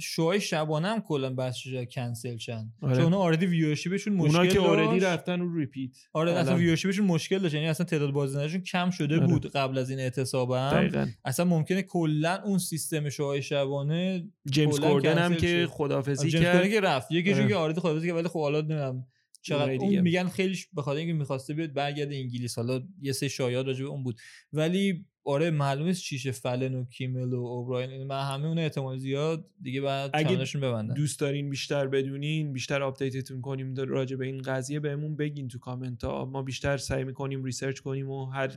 شوهای 0.00 0.40
شبانه 0.40 0.88
هم 0.88 1.00
کلا 1.06 1.34
بس 1.34 1.62
کنسل 1.90 2.36
شدن 2.36 2.72
آره. 2.82 2.96
چون 2.96 3.14
already 3.14 3.46
viewership 3.46 3.93
شون 3.93 4.12
مشکل 4.12 4.36
اونا 4.36 4.46
که 4.46 4.58
already 4.58 5.00
رفتن 5.00 5.40
رو 5.40 5.58
repeat 5.58 5.90
آره 6.12 6.32
اصلا 6.32 6.56
viewership 6.56 6.92
شون 6.92 7.06
مشکل 7.06 7.38
داشت. 7.38 7.54
یعنی 7.54 7.66
اصلا 7.66 7.86
تعداد 7.86 8.10
بازدیدشون 8.10 8.60
کم 8.60 8.90
شده 8.90 9.16
آره. 9.16 9.26
بود 9.26 9.50
قبل 9.50 9.78
از 9.78 9.90
این 9.90 9.98
اعتصابم. 9.98 11.14
اصلا 11.24 11.44
ممکنه 11.44 11.82
کلا 11.82 12.42
اون 12.44 12.58
سیستم 12.58 13.08
شوهای 13.08 13.42
شبانه 13.42 14.28
جیمز 14.50 14.80
کوردن 14.80 15.18
هم 15.18 15.34
که 15.34 15.66
خدافظی 15.70 16.30
کرد 16.30 16.62
جیمز 16.62 16.72
که 16.72 16.80
رفت. 16.80 17.12
یکیشون 17.12 17.40
آره. 17.40 17.48
که 17.48 17.56
already 17.56 17.80
خدافظی 17.80 18.06
کرد 18.06 18.16
ولی 18.16 18.28
خب 18.28 18.40
حالا 18.40 18.60
نمی‌دونم 18.60 19.06
چقدر. 19.42 19.72
اون 19.72 20.00
میگن 20.00 20.28
خیلی 20.28 20.58
به 20.74 20.82
خاطر 20.82 20.98
اینکه 20.98 21.12
می‌خواسته 21.12 21.54
بیاد 21.54 21.72
برگرده 21.72 22.16
انگلیس. 22.16 22.58
حالا 22.58 22.82
یه 23.00 23.12
سه 23.12 23.28
شایعات 23.28 23.66
راجع 23.66 23.84
اون 23.84 24.02
بود. 24.02 24.20
ولی 24.52 25.04
آره 25.26 25.50
معلومه 25.50 25.94
چیش 25.94 26.28
فالون 26.28 26.74
و 26.74 26.84
کیمل 26.84 27.32
و 27.32 27.44
اوبراین. 27.44 28.04
من 28.04 28.22
همه 28.22 28.46
اون 28.46 28.58
احتمال 28.58 28.98
زیاد 28.98 29.46
دیگه 29.62 29.80
بعد 29.80 30.10
اگه 30.14 30.58
ببندن. 30.58 30.94
دوست 30.94 31.20
دارین 31.20 31.50
بیشتر 31.50 31.86
بدونین 31.86 32.52
بیشتر 32.52 32.82
update 32.82 33.21
تون 33.21 33.40
کنیم 33.40 33.74
راجع 33.74 34.16
به 34.16 34.26
این 34.26 34.42
قضیه 34.42 34.80
بهمون 34.80 35.16
بگین 35.16 35.48
تو 35.48 35.58
کامنت 35.58 36.04
ها 36.04 36.24
ما 36.24 36.42
بیشتر 36.42 36.76
سعی 36.76 37.04
می‌کنیم 37.04 37.44
research 37.44 37.78
کنیم 37.80 38.10
و 38.10 38.26
هر 38.26 38.50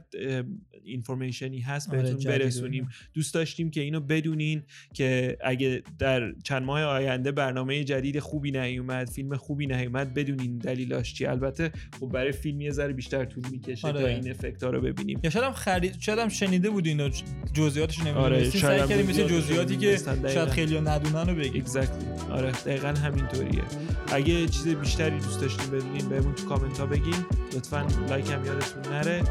information 0.84 1.53
ی 1.53 1.60
هست 1.60 1.90
آره، 1.90 2.02
بهتون 2.02 2.32
برسونیم. 2.32 2.90
دوست 3.14 3.34
داشتیم 3.34 3.72
که 3.72 3.82
اینو 3.82 4.00
بدونین 4.00 4.64
که 4.94 5.38
اگه 5.44 5.84
در 6.00 6.34
چند 6.44 6.64
ماه 6.64 6.82
آینده 6.82 7.32
برنامه 7.32 7.84
جدید 7.84 8.20
خوبی 8.20 8.52
نیومد 8.52 9.10
فیلم 9.10 9.36
خوبی 9.36 9.68
نیومد 9.68 10.14
بدونین 10.14 10.58
دلیلاش 10.58 11.14
چی. 11.14 11.26
البته 11.26 11.72
خب 12.00 12.08
برای 12.08 12.32
فیلم 12.32 12.62
یه 12.62 12.72
ذره 12.72 12.94
بیشتر 12.94 13.26
طول 13.26 13.44
می‌کشه 13.52 13.88
آره. 13.88 14.02
تا 14.02 14.08
این 14.08 14.30
افکت 14.30 14.64
ها 14.64 14.70
رو 14.70 14.82
ببینیم. 14.82 15.20
یا 15.24 15.30
شاید 15.30 15.54
خرید 15.54 16.00
شاید 16.00 16.20
هم 16.20 16.30
شنیده 16.58 16.70
بود 16.70 16.88
اینو 16.88 17.10
جزئیاتش 17.54 18.00
نمی‌دونستی 18.00 18.26
آره 18.26 18.50
سعی 18.50 18.88
کردیم 18.88 19.10
مثل 19.10 19.28
جزئیاتی 19.28 19.78
که 19.78 19.98
شاید 20.34 20.50
خیلی 20.50 20.82
ندونن 20.82 21.30
رو 21.30 21.36
بگیم 21.36 21.64
exactly. 21.66 22.32
آره 22.32 22.52
دقیقا 22.52 22.88
همینطوریه. 22.88 23.64
اگه 24.12 24.48
چیز 24.48 24.68
بیشتری 24.68 25.20
دوست 25.20 25.42
داشتین 25.42 25.68
بدونین 25.68 26.10
بهمون 26.10 26.36
تو 26.36 26.46
کامنت 26.46 26.80
ها 26.80 26.86
بگین. 26.86 27.26
لطفا 27.54 27.88
لایک 28.10 28.32
هم 28.32 28.46
یادتون 28.46 28.94
نره. 28.94 29.24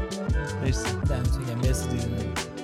مرسی. 0.63 0.89
دمتون 1.09 1.43
گرم. 1.45 1.57
مرسی 1.57 1.89
دیدین 1.89 2.56